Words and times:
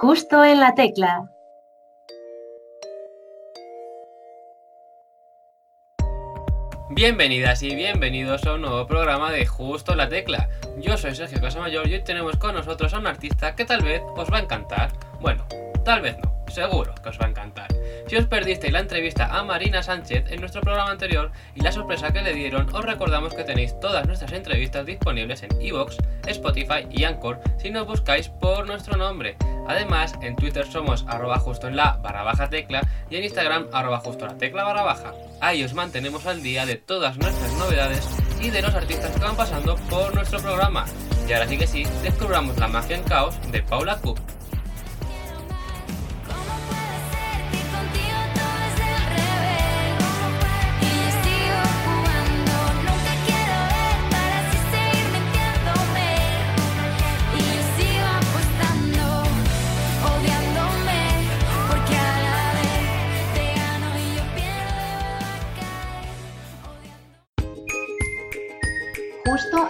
Justo 0.00 0.44
en 0.44 0.60
la 0.60 0.74
tecla. 0.74 1.30
Bienvenidas 6.90 7.62
y 7.62 7.74
bienvenidos 7.74 8.44
a 8.44 8.54
un 8.54 8.60
nuevo 8.60 8.86
programa 8.86 9.32
de 9.32 9.46
Justo 9.46 9.92
en 9.92 9.98
la 9.98 10.10
Tecla. 10.10 10.50
Yo 10.76 10.98
soy 10.98 11.14
Sergio 11.14 11.40
Casamayor 11.40 11.88
y 11.88 11.94
hoy 11.94 12.04
tenemos 12.04 12.36
con 12.36 12.54
nosotros 12.54 12.92
a 12.92 12.98
un 12.98 13.06
artista 13.06 13.56
que 13.56 13.64
tal 13.64 13.82
vez 13.82 14.02
os 14.16 14.30
va 14.30 14.36
a 14.36 14.42
encantar. 14.42 14.90
Bueno, 15.18 15.46
tal 15.82 16.02
vez 16.02 16.18
no, 16.18 16.44
seguro 16.48 16.94
que 17.02 17.08
os 17.08 17.18
va 17.18 17.24
a 17.24 17.30
encantar. 17.30 17.68
Si 18.06 18.14
os 18.14 18.26
perdisteis 18.26 18.72
la 18.72 18.78
entrevista 18.78 19.36
a 19.36 19.42
Marina 19.42 19.82
Sánchez 19.82 20.26
en 20.28 20.38
nuestro 20.38 20.60
programa 20.60 20.92
anterior 20.92 21.32
y 21.56 21.60
la 21.60 21.72
sorpresa 21.72 22.12
que 22.12 22.22
le 22.22 22.34
dieron, 22.34 22.72
os 22.72 22.84
recordamos 22.84 23.34
que 23.34 23.42
tenéis 23.42 23.78
todas 23.80 24.06
nuestras 24.06 24.30
entrevistas 24.30 24.86
disponibles 24.86 25.42
en 25.42 25.50
Evox, 25.60 25.96
Spotify 26.24 26.86
y 26.88 27.02
Anchor 27.02 27.40
si 27.58 27.70
nos 27.70 27.84
buscáis 27.84 28.28
por 28.28 28.64
nuestro 28.64 28.96
nombre. 28.96 29.36
Además, 29.66 30.14
en 30.22 30.36
Twitter 30.36 30.64
somos 30.70 31.04
arroba 31.08 31.40
justo 31.40 31.66
en 31.66 31.74
la 31.74 31.96
barra 31.96 32.22
baja 32.22 32.48
tecla 32.48 32.80
y 33.10 33.16
en 33.16 33.24
Instagram 33.24 33.66
arroba 33.72 33.98
justo 33.98 34.24
la 34.24 34.38
tecla 34.38 34.62
barra 34.62 34.84
baja. 34.84 35.12
Ahí 35.40 35.64
os 35.64 35.74
mantenemos 35.74 36.26
al 36.26 36.44
día 36.44 36.64
de 36.64 36.76
todas 36.76 37.18
nuestras 37.18 37.52
novedades 37.54 38.08
y 38.40 38.50
de 38.50 38.62
los 38.62 38.74
artistas 38.74 39.10
que 39.10 39.24
van 39.24 39.36
pasando 39.36 39.74
por 39.90 40.14
nuestro 40.14 40.38
programa. 40.38 40.84
Y 41.28 41.32
ahora 41.32 41.48
sí 41.48 41.58
que 41.58 41.66
sí, 41.66 41.84
descubramos 42.04 42.56
la 42.58 42.68
magia 42.68 42.98
en 42.98 43.02
caos 43.02 43.34
de 43.50 43.62
Paula 43.62 43.96
Cook. 43.96 44.20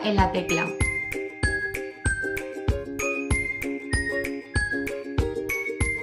En 0.04 0.14
la 0.14 0.30
tecla. 0.30 0.64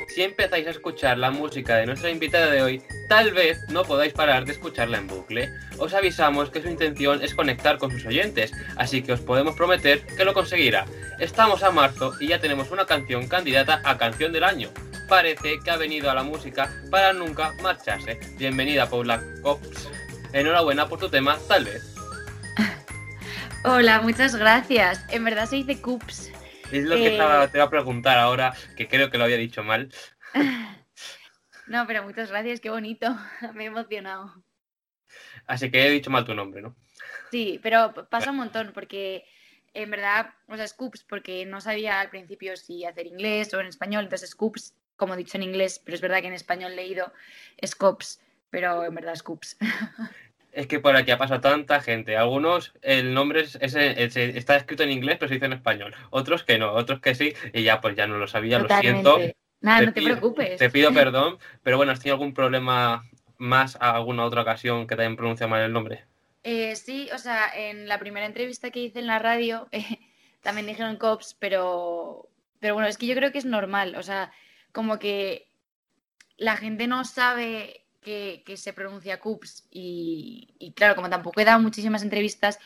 Si 0.10 0.22
empezáis 0.22 0.68
a 0.68 0.72
escuchar 0.72 1.18
la 1.18 1.32
música 1.32 1.78
de 1.78 1.86
nuestra 1.86 2.10
invitada 2.10 2.48
de 2.48 2.62
hoy, 2.62 2.82
tal 3.08 3.32
vez 3.32 3.62
no 3.70 3.84
podáis 3.84 4.12
parar 4.12 4.44
de 4.44 4.52
escucharla 4.52 4.98
en 4.98 5.08
bucle. 5.08 5.54
Os 5.78 5.94
avisamos 5.94 6.50
que 6.50 6.62
su 6.62 6.68
intención 6.68 7.24
es 7.24 7.34
conectar 7.34 7.78
con 7.78 7.90
sus 7.90 8.06
oyentes, 8.06 8.52
así 8.76 9.02
que 9.02 9.14
os 9.14 9.22
podemos 9.22 9.56
prometer 9.56 10.06
que 10.08 10.26
lo 10.26 10.34
conseguirá. 10.34 10.84
Estamos 11.20 11.64
a 11.64 11.72
marzo 11.72 12.12
y 12.20 12.28
ya 12.28 12.42
tenemos 12.42 12.70
una 12.70 12.86
canción 12.86 13.30
candidata 13.30 13.82
a 13.86 13.98
canción 13.98 14.34
del 14.34 14.44
año. 14.44 14.72
Parece 15.08 15.60
que 15.64 15.72
ha 15.72 15.78
venido 15.78 16.12
a 16.12 16.16
la 16.16 16.24
música 16.24 16.70
para 16.92 17.14
nunca 17.14 17.54
marcharse. 17.62 18.20
Bienvenida 18.38 18.90
Paula 18.90 19.24
Cops. 19.42 19.90
Enhorabuena 20.34 20.90
por 20.90 21.00
tu 21.00 21.08
tema, 21.08 21.40
tal 21.48 21.64
vez. 21.64 21.93
Hola, 23.66 24.02
muchas 24.02 24.36
gracias. 24.36 25.06
En 25.10 25.24
verdad 25.24 25.46
se 25.46 25.56
dice 25.58 25.82
Cups. 25.82 26.32
Es 26.72 26.84
lo 26.86 26.96
que 26.96 27.08
Eh. 27.08 27.12
estaba- 27.12 27.48
te 27.48 27.58
iba 27.58 27.66
a 27.66 27.70
preguntar 27.70 28.18
ahora, 28.18 28.54
que 28.76 28.88
creo 28.88 29.10
que 29.10 29.18
lo 29.18 29.24
había 29.26 29.38
dicho 29.38 29.64
mal. 29.64 29.90
No, 31.66 31.88
pero 31.88 32.04
muchas 32.04 32.30
gracias, 32.30 32.60
qué 32.60 32.70
bonito. 32.70 33.08
Me 33.54 33.64
he 33.64 33.68
emocionado. 33.68 34.44
Así 35.48 35.72
que 35.72 35.88
he 35.88 35.90
dicho 35.92 36.10
mal 36.10 36.26
tu 36.26 36.36
nombre, 36.36 36.62
¿no? 36.62 36.76
Sí, 37.32 37.58
pero 37.64 37.94
pasa 38.10 38.32
un 38.32 38.38
montón 38.38 38.72
porque 38.74 39.24
en 39.74 39.90
verdad, 39.90 40.32
o 40.50 40.58
sea, 40.58 40.68
Scoops, 40.68 41.04
porque 41.06 41.46
no 41.46 41.62
sabía 41.62 42.02
al 42.02 42.10
principio 42.10 42.58
si 42.58 42.84
hacer 42.86 43.08
inglés 43.08 43.54
o 43.54 43.62
en 43.62 43.68
español, 43.68 44.04
entonces 44.04 44.32
Scoops, 44.32 44.76
como 44.98 45.14
he 45.14 45.18
dicho 45.18 45.38
en 45.38 45.44
inglés, 45.44 45.80
pero 45.84 45.96
es 45.96 46.02
verdad 46.02 46.20
que 46.20 46.28
en 46.28 46.34
español 46.34 46.76
leído 46.76 47.14
Scoops, 47.66 48.20
pero 48.50 48.84
en 48.84 48.94
verdad 48.96 49.16
Scoops. 49.16 49.56
Es 50.54 50.68
que 50.68 50.80
por 50.80 50.96
aquí 50.96 51.10
ha 51.12 51.18
pasado 51.18 51.42
tanta 51.42 51.82
gente. 51.82 52.16
Algunos 52.16 52.74
el 52.84 53.14
nombre 53.14 53.42
es, 53.42 53.56
es- 53.60 53.76
es- 53.76 54.16
está 54.16 54.56
escrito 54.56 54.84
en 54.84 54.92
inglés, 54.92 55.18
pero 55.20 55.28
se 55.28 55.34
dice 55.36 55.48
en 55.48 55.54
español. 55.54 55.96
Otros 56.12 56.44
que 56.44 56.58
no, 56.60 56.72
otros 56.74 57.00
que 57.02 57.16
sí, 57.16 57.34
y 57.54 57.64
ya 57.64 57.82
pues 57.82 57.96
ya 57.96 58.06
no 58.08 58.18
lo 58.20 58.28
sabía, 58.28 58.60
lo 58.60 58.70
siento. 58.70 59.20
Nada, 59.62 59.80
Te 59.80 59.86
no 59.88 59.94
te 59.94 60.02
pido- 60.02 60.12
preocupes. 60.12 60.60
Te 60.60 60.70
pido 60.70 60.94
perdón, 60.94 61.40
pero 61.64 61.78
bueno, 61.78 61.92
¿has 61.92 62.00
tenido 62.00 62.16
algún 62.16 62.34
problema 62.34 63.04
más 63.38 63.78
a 63.82 63.96
alguna 63.96 64.26
otra 64.26 64.42
ocasión 64.44 64.86
que 64.88 64.96
te 64.96 65.02
hayan 65.02 65.16
pronunciado 65.16 65.50
mal 65.50 65.64
el 65.64 65.74
nombre? 65.74 66.04
Eh, 66.44 66.76
sí, 66.76 67.10
o 67.14 67.18
sea, 67.18 67.50
en 67.56 67.88
la 67.88 67.98
primera 67.98 68.26
entrevista 68.26 68.70
que 68.70 68.80
hice 68.82 69.00
en 69.00 69.08
la 69.08 69.18
radio 69.20 69.68
eh, 69.72 70.00
también 70.42 70.68
dijeron 70.68 70.98
cops, 70.98 71.36
pero, 71.40 72.28
pero 72.60 72.74
bueno, 72.76 72.88
es 72.90 72.98
que 72.98 73.08
yo 73.08 73.16
creo 73.16 73.32
que 73.32 73.38
es 73.40 73.46
normal, 73.46 73.96
o 73.96 74.04
sea, 74.04 74.32
como 74.72 75.00
que 75.00 75.48
la 76.38 76.58
gente 76.58 76.86
no 76.88 77.06
sabe 77.06 77.83
que, 78.04 78.44
que 78.46 78.58
se 78.58 78.74
pronuncia 78.74 79.20
cups 79.20 79.68
y, 79.72 80.74
claro, 80.76 80.96
como 80.96 81.10
tampoco 81.10 81.42
he 81.42 81.46
dado 81.46 81.60
muchísimas 81.60 82.04
entrevistas 82.04 82.60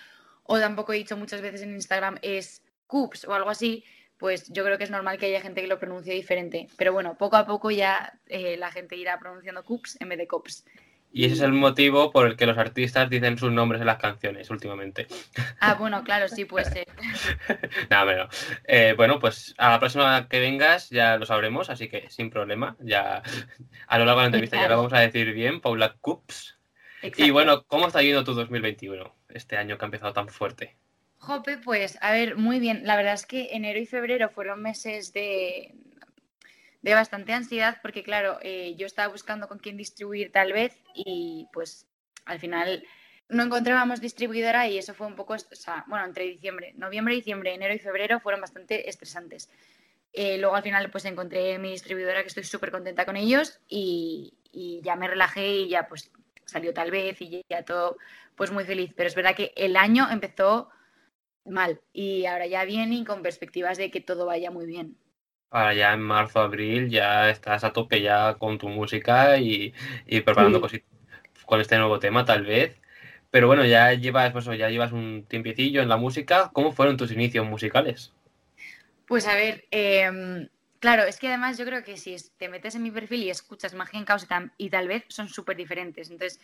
o 0.44 0.60
tampoco 0.60 0.94
he 0.94 0.98
dicho 0.98 1.18
muchas 1.18 1.42
veces 1.42 1.62
en 1.62 1.76
Instagram 1.76 2.18
es 2.22 2.64
cups 2.88 3.26
o 3.26 3.34
algo 3.34 3.50
así, 3.50 3.84
pues 4.18 4.52
yo 4.52 4.64
creo 4.64 4.78
que 4.78 4.84
es 4.84 4.92
normal 4.92 5.18
que 5.18 5.28
haya 5.28 5.42
gente 5.42 5.62
que 5.62 5.68
lo 5.68 5.80
pronuncie 5.80 6.14
diferente, 6.14 6.68
pero 6.78 6.92
bueno, 6.92 7.18
poco 7.18 7.36
a 7.36 7.46
poco 7.46 7.72
ya 7.72 8.20
eh, 8.28 8.58
la 8.58 8.72
gente 8.72 8.96
irá 8.96 9.20
pronunciando 9.20 9.64
cups 9.64 9.98
en 10.00 10.10
vez 10.10 10.18
de 10.18 10.28
cops. 10.28 10.66
Y 11.18 11.26
ese 11.26 11.34
es 11.34 11.42
el 11.42 11.54
motivo 11.54 12.12
por 12.12 12.28
el 12.28 12.36
que 12.36 12.46
los 12.46 12.60
artistas 12.60 13.10
dicen 13.10 13.40
sus 13.40 13.52
nombres 13.52 13.82
en 13.82 13.88
las 13.88 13.98
canciones 13.98 14.52
últimamente. 14.52 15.08
Ah, 15.60 15.74
bueno, 15.74 16.04
claro, 16.04 16.28
sí 16.30 16.46
puede 16.46 16.66
ser. 16.66 16.88
Nada, 17.90 18.06
menos. 18.06 18.48
Eh, 18.66 18.94
bueno, 18.96 19.18
pues 19.18 19.56
a 19.58 19.72
la 19.72 19.80
próxima 19.80 20.28
que 20.30 20.40
vengas 20.40 20.92
ya 20.92 21.18
lo 21.18 21.26
sabremos, 21.26 21.72
así 21.72 21.90
que 21.90 22.08
sin 22.12 22.30
problema. 22.30 22.78
Ya 22.82 23.24
a 23.88 23.98
lo 23.98 24.06
largo 24.06 24.20
de 24.20 24.26
la 24.26 24.28
entrevista 24.28 24.62
ya 24.62 24.70
lo 24.70 24.78
vamos 24.78 24.94
a 24.94 25.00
decir 25.00 25.34
bien, 25.34 25.60
Paula 25.60 25.96
Cups. 26.00 26.60
Y 27.02 27.32
bueno, 27.32 27.64
¿cómo 27.64 27.88
está 27.88 28.04
yendo 28.04 28.24
tu 28.24 28.36
2021? 28.36 29.16
Este 29.30 29.58
año 29.58 29.80
que 29.80 29.86
ha 29.86 29.88
empezado 29.88 30.14
tan 30.14 30.30
fuerte. 30.30 30.78
Jope, 31.18 31.58
pues, 31.58 31.98
a 32.02 32.12
ver, 32.12 32.36
muy 32.38 32.60
bien. 32.60 32.82
La 32.84 32.96
verdad 32.96 33.16
es 33.16 33.26
que 33.26 33.50
enero 33.54 33.80
y 33.80 33.88
febrero 33.88 34.30
fueron 34.30 34.62
meses 34.62 35.14
de, 35.14 35.74
de 36.88 36.96
bastante 36.96 37.34
ansiedad 37.34 37.80
porque, 37.82 38.02
claro, 38.02 38.40
eh, 38.42 38.74
yo 38.78 38.88
estaba 38.88 39.12
buscando 39.12 39.50
con 39.50 39.60
quién 39.60 39.76
distribuir 39.76 40.32
tal 40.32 40.54
vez 40.54 40.80
y 40.96 41.46
pues 41.52 41.86
al 42.24 42.40
final 42.40 42.82
no 43.28 43.44
encontrábamos 43.44 44.00
distribuidora 44.00 44.70
y 44.70 44.78
eso 44.78 44.94
fue 44.94 45.06
un 45.06 45.18
poco, 45.18 45.34
o 45.34 45.38
sea, 45.38 45.84
bueno, 45.88 46.06
entre 46.06 46.24
diciembre, 46.24 46.74
noviembre, 46.78 47.14
diciembre, 47.16 47.54
enero 47.54 47.74
y 47.74 47.80
febrero 47.80 48.22
fueron 48.22 48.40
bastante 48.40 48.90
estresantes. 48.90 49.50
Eh, 50.14 50.38
luego 50.38 50.56
al 50.56 50.64
final 50.64 50.90
pues 50.90 51.04
encontré 51.04 51.60
mi 51.60 51.72
distribuidora 51.72 52.22
que 52.22 52.30
estoy 52.30 52.46
súper 52.46 52.72
contenta 52.72 53.06
con 53.06 53.18
ellos 53.18 53.60
y, 53.68 54.34
ya 54.82 54.96
me 54.96 55.10
relajé 55.10 55.46
y 55.46 55.70
ya 55.70 55.90
pues 55.90 56.10
salió 56.46 56.74
tal 56.74 56.90
vez 56.90 57.22
y 57.22 57.44
ya 57.50 57.64
todo 57.66 57.98
pues 58.38 58.50
muy 58.50 58.64
feliz. 58.64 58.94
Pero 58.96 59.08
es 59.08 59.16
verdad 59.16 59.36
que 59.36 59.52
el 59.58 59.76
año 59.76 60.08
empezó 60.10 60.70
mal 61.44 61.82
y 61.92 62.26
ahora 62.28 62.48
ya 62.48 62.64
bien 62.64 62.94
y 62.94 63.04
con 63.04 63.22
perspectivas 63.24 63.78
de 63.78 63.92
que 63.92 64.00
todo 64.00 64.26
vaya 64.26 64.52
muy 64.52 64.66
bien. 64.66 64.98
Ahora 65.50 65.74
ya 65.74 65.94
en 65.94 66.02
marzo, 66.02 66.40
abril, 66.42 66.90
ya 66.90 67.30
estás 67.30 67.64
a 67.64 67.74
tope 67.74 68.02
ya 68.02 68.36
con 68.36 68.58
tu 68.58 68.68
música 68.70 69.38
y, 69.40 69.74
y 70.06 70.22
preparando 70.22 70.60
Sí. 70.60 70.62
cositas 70.62 70.88
con 71.46 71.62
este 71.62 71.78
nuevo 71.78 72.00
tema, 72.00 72.26
tal 72.26 72.46
vez. 72.46 72.80
Pero 73.32 73.48
bueno, 73.48 73.66
ya 73.66 73.94
llevas, 73.94 74.32
pues, 74.34 74.46
ya 74.46 74.70
llevas 74.70 74.92
un 74.94 75.26
tiempecillo 75.28 75.82
en 75.82 75.90
la 75.90 75.98
música. 75.98 76.52
¿Cómo 76.54 76.72
fueron 76.74 76.98
tus 76.98 77.12
inicios 77.12 77.46
musicales? 77.48 78.14
Pues 79.06 79.26
a 79.28 79.36
ver, 79.36 79.66
em, 79.72 80.50
claro, 80.80 81.04
es 81.04 81.18
que 81.18 81.28
además 81.28 81.58
yo 81.58 81.66
creo 81.66 81.84
que 81.84 81.98
si 81.98 82.16
te 82.38 82.50
metes 82.50 82.76
en 82.76 82.84
mi 82.84 82.92
perfil 82.92 83.24
y 83.24 83.30
escuchas 83.30 83.74
Magia 83.74 84.00
en 84.00 84.06
Caos 84.06 84.24
y, 84.24 84.28
tam- 84.28 84.52
y 84.58 84.70
tal 84.70 84.88
vez 84.88 85.04
son 85.08 85.30
súper 85.30 85.56
diferentes. 85.58 86.10
Entonces, 86.12 86.40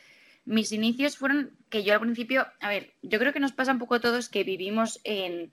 mis 0.46 0.72
inicios 0.72 1.18
fueron 1.18 1.52
que 1.70 1.84
yo 1.84 1.94
al 1.94 2.00
principio, 2.02 2.48
a 2.62 2.70
ver, 2.70 2.94
yo 3.02 3.20
creo 3.20 3.34
que 3.34 3.40
nos 3.40 3.52
pasa 3.54 3.72
un 3.74 3.80
poco 3.80 3.96
a 3.96 4.02
todos 4.02 4.30
que 4.30 4.44
vivimos 4.44 5.00
en, 5.04 5.52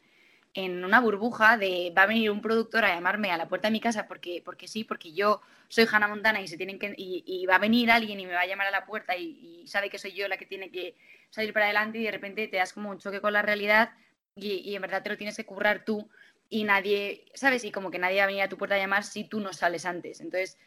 en 0.54 0.84
una 0.84 1.00
burbuja 1.00 1.56
de 1.56 1.92
va 1.96 2.02
a 2.02 2.06
venir 2.06 2.30
un 2.30 2.42
productor 2.42 2.84
a 2.84 2.94
llamarme 2.94 3.30
a 3.30 3.36
la 3.36 3.48
puerta 3.48 3.68
de 3.68 3.72
mi 3.72 3.80
casa 3.80 4.08
porque, 4.08 4.42
porque 4.44 4.66
sí, 4.66 4.84
porque 4.84 5.12
yo 5.12 5.40
soy 5.68 5.86
Hannah 5.90 6.08
Montana 6.08 6.40
y 6.40 6.48
se 6.48 6.56
tienen 6.56 6.78
que 6.78 6.92
y, 6.96 7.22
y 7.26 7.46
va 7.46 7.56
a 7.56 7.58
venir 7.58 7.90
alguien 7.90 8.18
y 8.18 8.26
me 8.26 8.34
va 8.34 8.40
a 8.40 8.46
llamar 8.46 8.66
a 8.66 8.72
la 8.72 8.84
puerta 8.84 9.16
y, 9.16 9.62
y 9.62 9.68
sabe 9.68 9.90
que 9.90 9.98
soy 9.98 10.12
yo 10.12 10.26
la 10.26 10.36
que 10.36 10.46
tiene 10.46 10.70
que 10.70 10.96
salir 11.30 11.52
para 11.52 11.66
adelante 11.66 11.98
y 11.98 12.04
de 12.04 12.10
repente 12.10 12.48
te 12.48 12.56
das 12.56 12.72
como 12.72 12.90
un 12.90 12.98
choque 12.98 13.20
con 13.20 13.32
la 13.32 13.42
realidad 13.42 13.92
y, 14.34 14.54
y 14.68 14.74
en 14.74 14.82
verdad 14.82 15.02
te 15.02 15.10
lo 15.10 15.16
tienes 15.16 15.36
que 15.36 15.46
currar 15.46 15.84
tú 15.84 16.10
y 16.48 16.64
nadie, 16.64 17.26
¿sabes? 17.34 17.64
Y 17.64 17.70
como 17.70 17.92
que 17.92 18.00
nadie 18.00 18.18
va 18.18 18.24
a 18.24 18.26
venir 18.26 18.42
a 18.42 18.48
tu 18.48 18.58
puerta 18.58 18.74
a 18.74 18.78
llamar 18.78 19.04
si 19.04 19.24
tú 19.24 19.38
no 19.38 19.52
sales 19.52 19.86
antes. 19.86 20.20
Entonces, 20.20 20.58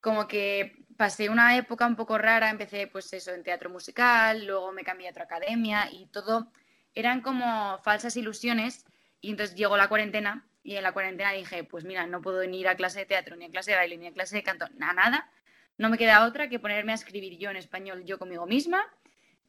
como 0.00 0.28
que 0.28 0.76
pasé 0.96 1.28
una 1.28 1.56
época 1.56 1.86
un 1.86 1.96
poco 1.96 2.18
rara, 2.18 2.50
empecé 2.50 2.86
pues 2.86 3.12
eso 3.12 3.32
en 3.32 3.42
teatro 3.42 3.68
musical, 3.68 4.46
luego 4.46 4.70
me 4.70 4.84
cambié 4.84 5.08
a 5.08 5.10
otra 5.10 5.24
academia 5.24 5.88
y 5.90 6.06
todo 6.06 6.52
eran 6.94 7.20
como 7.20 7.80
falsas 7.82 8.16
ilusiones 8.16 8.84
y 9.24 9.30
entonces 9.30 9.56
llegó 9.56 9.78
la 9.78 9.88
cuarentena 9.88 10.44
y 10.62 10.76
en 10.76 10.82
la 10.82 10.92
cuarentena 10.92 11.32
dije, 11.32 11.64
pues 11.64 11.84
mira, 11.84 12.06
no 12.06 12.20
puedo 12.20 12.46
ni 12.46 12.60
ir 12.60 12.68
a 12.68 12.76
clase 12.76 12.98
de 12.98 13.06
teatro, 13.06 13.36
ni 13.36 13.46
a 13.46 13.50
clase 13.50 13.70
de 13.70 13.78
baile, 13.78 13.96
ni 13.96 14.06
a 14.08 14.12
clase 14.12 14.36
de 14.36 14.42
canto, 14.42 14.66
nada, 14.76 14.92
nada. 14.92 15.30
No 15.78 15.88
me 15.88 15.96
queda 15.96 16.26
otra 16.26 16.50
que 16.50 16.58
ponerme 16.58 16.92
a 16.92 16.94
escribir 16.94 17.38
yo 17.38 17.48
en 17.48 17.56
español, 17.56 18.04
yo 18.04 18.18
conmigo 18.18 18.44
misma 18.44 18.84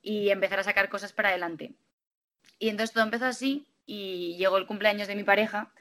y 0.01 0.30
empezar 0.30 0.62
a 0.62 0.63
sacar 0.63 0.88
cosas 0.88 1.12
para 1.12 1.27
adelante. 1.27 1.74
Y 2.57 2.69
entonces 2.69 2.94
todo 2.94 3.04
empezó 3.04 3.25
así 3.25 3.68
y 3.86 4.38
llegó 4.38 4.57
el 4.57 4.66
cumpleaños 4.66 5.10
de 5.10 5.16
mi 5.16 5.25
pareja 5.25 5.74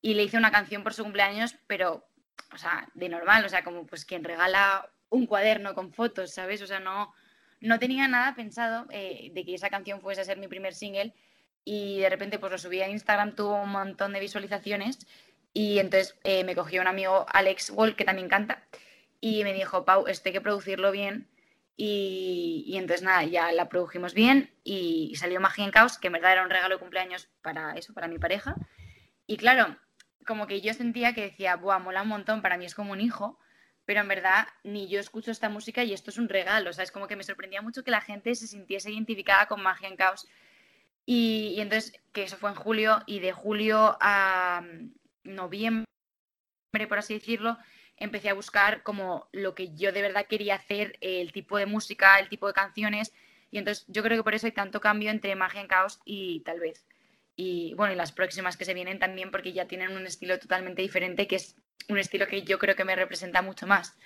y 0.00 0.14
le 0.14 0.22
hice 0.22 0.38
una 0.38 0.50
canción 0.50 0.82
por 0.82 0.94
su 0.94 1.02
cumpleaños, 1.02 1.56
pero 1.66 2.08
o 2.54 2.56
sea, 2.56 2.88
de 2.94 3.10
normal, 3.10 3.44
o 3.44 3.50
sea, 3.50 3.62
como 3.64 3.84
pues 3.84 4.06
quien 4.06 4.24
regala 4.24 4.88
un 5.10 5.26
cuaderno 5.26 5.74
con 5.74 5.92
fotos, 5.92 6.32
¿sabes? 6.32 6.62
O 6.62 6.66
sea, 6.66 6.80
no, 6.80 7.12
no 7.60 7.78
tenía 7.78 8.08
nada 8.08 8.34
pensado 8.34 8.86
eh, 8.88 9.30
de 9.34 9.44
que 9.44 9.54
esa 9.54 9.68
canción 9.68 10.00
fuese 10.00 10.22
a 10.22 10.24
ser 10.24 10.38
mi 10.38 10.48
primer 10.48 10.72
single 10.72 11.12
y 11.66 11.98
de 11.98 12.08
repente 12.08 12.38
pues 12.38 12.52
lo 12.52 12.58
subí 12.58 12.80
a 12.80 12.88
Instagram, 12.88 13.34
tuvo 13.34 13.60
un 13.60 13.70
montón 13.70 14.12
de 14.12 14.20
visualizaciones 14.20 15.04
y 15.52 15.80
entonces 15.80 16.16
eh, 16.22 16.44
me 16.44 16.54
cogió 16.54 16.80
un 16.80 16.86
amigo, 16.86 17.26
Alex 17.28 17.70
Wall, 17.70 17.96
que 17.96 18.04
también 18.04 18.28
canta, 18.28 18.62
y 19.20 19.42
me 19.42 19.52
dijo, 19.52 19.84
Pau, 19.84 20.06
esto 20.06 20.28
hay 20.28 20.32
que 20.32 20.40
producirlo 20.40 20.92
bien. 20.92 21.28
Y, 21.78 22.64
y, 22.66 22.78
entonces 22.78 23.02
nada, 23.02 23.24
ya 23.24 23.52
la 23.52 23.68
produjimos 23.68 24.14
bien 24.14 24.50
y 24.64 25.14
salió 25.16 25.40
Magia 25.40 25.64
en 25.64 25.70
Caos, 25.70 25.98
que 25.98 26.06
en 26.06 26.14
verdad 26.14 26.32
era 26.32 26.44
un 26.44 26.50
regalo 26.50 26.76
de 26.76 26.80
cumpleaños 26.80 27.28
para 27.42 27.72
eso, 27.72 27.92
para 27.92 28.08
mi 28.08 28.18
pareja. 28.18 28.54
Y 29.26 29.36
claro, 29.36 29.76
como 30.26 30.46
que 30.46 30.60
yo 30.60 30.72
sentía 30.72 31.14
que 31.14 31.22
decía, 31.22 31.56
buah, 31.56 31.78
mola 31.78 32.02
un 32.02 32.08
montón, 32.08 32.42
para 32.42 32.56
mí 32.56 32.64
es 32.64 32.74
como 32.74 32.92
un 32.92 33.00
hijo, 33.00 33.38
pero 33.84 34.00
en 34.00 34.08
verdad 34.08 34.46
ni 34.62 34.88
yo 34.88 35.00
escucho 35.00 35.30
esta 35.30 35.48
música 35.48 35.84
y 35.84 35.92
esto 35.92 36.10
es 36.10 36.18
un 36.18 36.28
regalo, 36.28 36.70
o 36.70 36.72
sea, 36.72 36.84
es 36.84 36.92
como 36.92 37.08
que 37.08 37.16
me 37.16 37.24
sorprendía 37.24 37.60
mucho 37.60 37.82
que 37.82 37.90
la 37.90 38.00
gente 38.00 38.34
se 38.34 38.46
sintiese 38.46 38.90
identificada 38.90 39.46
con 39.46 39.62
Magia 39.62 39.88
en 39.88 39.96
Caos. 39.96 40.28
Y, 41.06 41.54
y 41.56 41.60
entonces, 41.60 41.98
que 42.12 42.24
eso 42.24 42.36
fue 42.36 42.50
en 42.50 42.56
julio, 42.56 43.02
y 43.06 43.20
de 43.20 43.32
julio 43.32 43.96
a 44.00 44.62
mm, 44.62 45.34
noviembre, 45.34 45.86
por 46.88 46.98
así 46.98 47.14
decirlo, 47.14 47.56
empecé 47.96 48.28
a 48.28 48.34
buscar 48.34 48.82
como 48.82 49.28
lo 49.32 49.54
que 49.54 49.74
yo 49.74 49.92
de 49.92 50.02
verdad 50.02 50.26
quería 50.26 50.56
hacer, 50.56 50.98
el 51.00 51.32
tipo 51.32 51.56
de 51.56 51.66
música, 51.66 52.18
el 52.18 52.28
tipo 52.28 52.46
de 52.46 52.52
canciones, 52.52 53.12
y 53.50 53.58
entonces 53.58 53.84
yo 53.88 54.02
creo 54.02 54.18
que 54.18 54.24
por 54.24 54.34
eso 54.34 54.46
hay 54.46 54.52
tanto 54.52 54.80
cambio 54.80 55.10
entre 55.10 55.34
Magia 55.36 55.60
en 55.60 55.68
Caos 55.68 56.00
y 56.04 56.40
tal 56.40 56.60
vez. 56.60 56.84
Y 57.36 57.74
bueno, 57.74 57.92
y 57.92 57.96
las 57.96 58.12
próximas 58.12 58.56
que 58.56 58.64
se 58.64 58.74
vienen 58.74 58.98
también 58.98 59.30
porque 59.30 59.52
ya 59.52 59.66
tienen 59.66 59.92
un 59.92 60.06
estilo 60.06 60.38
totalmente 60.38 60.82
diferente, 60.82 61.26
que 61.26 61.36
es 61.36 61.56
un 61.88 61.98
estilo 61.98 62.26
que 62.26 62.42
yo 62.42 62.58
creo 62.58 62.74
que 62.74 62.84
me 62.84 62.96
representa 62.96 63.42
mucho 63.42 63.66
más. 63.66 63.96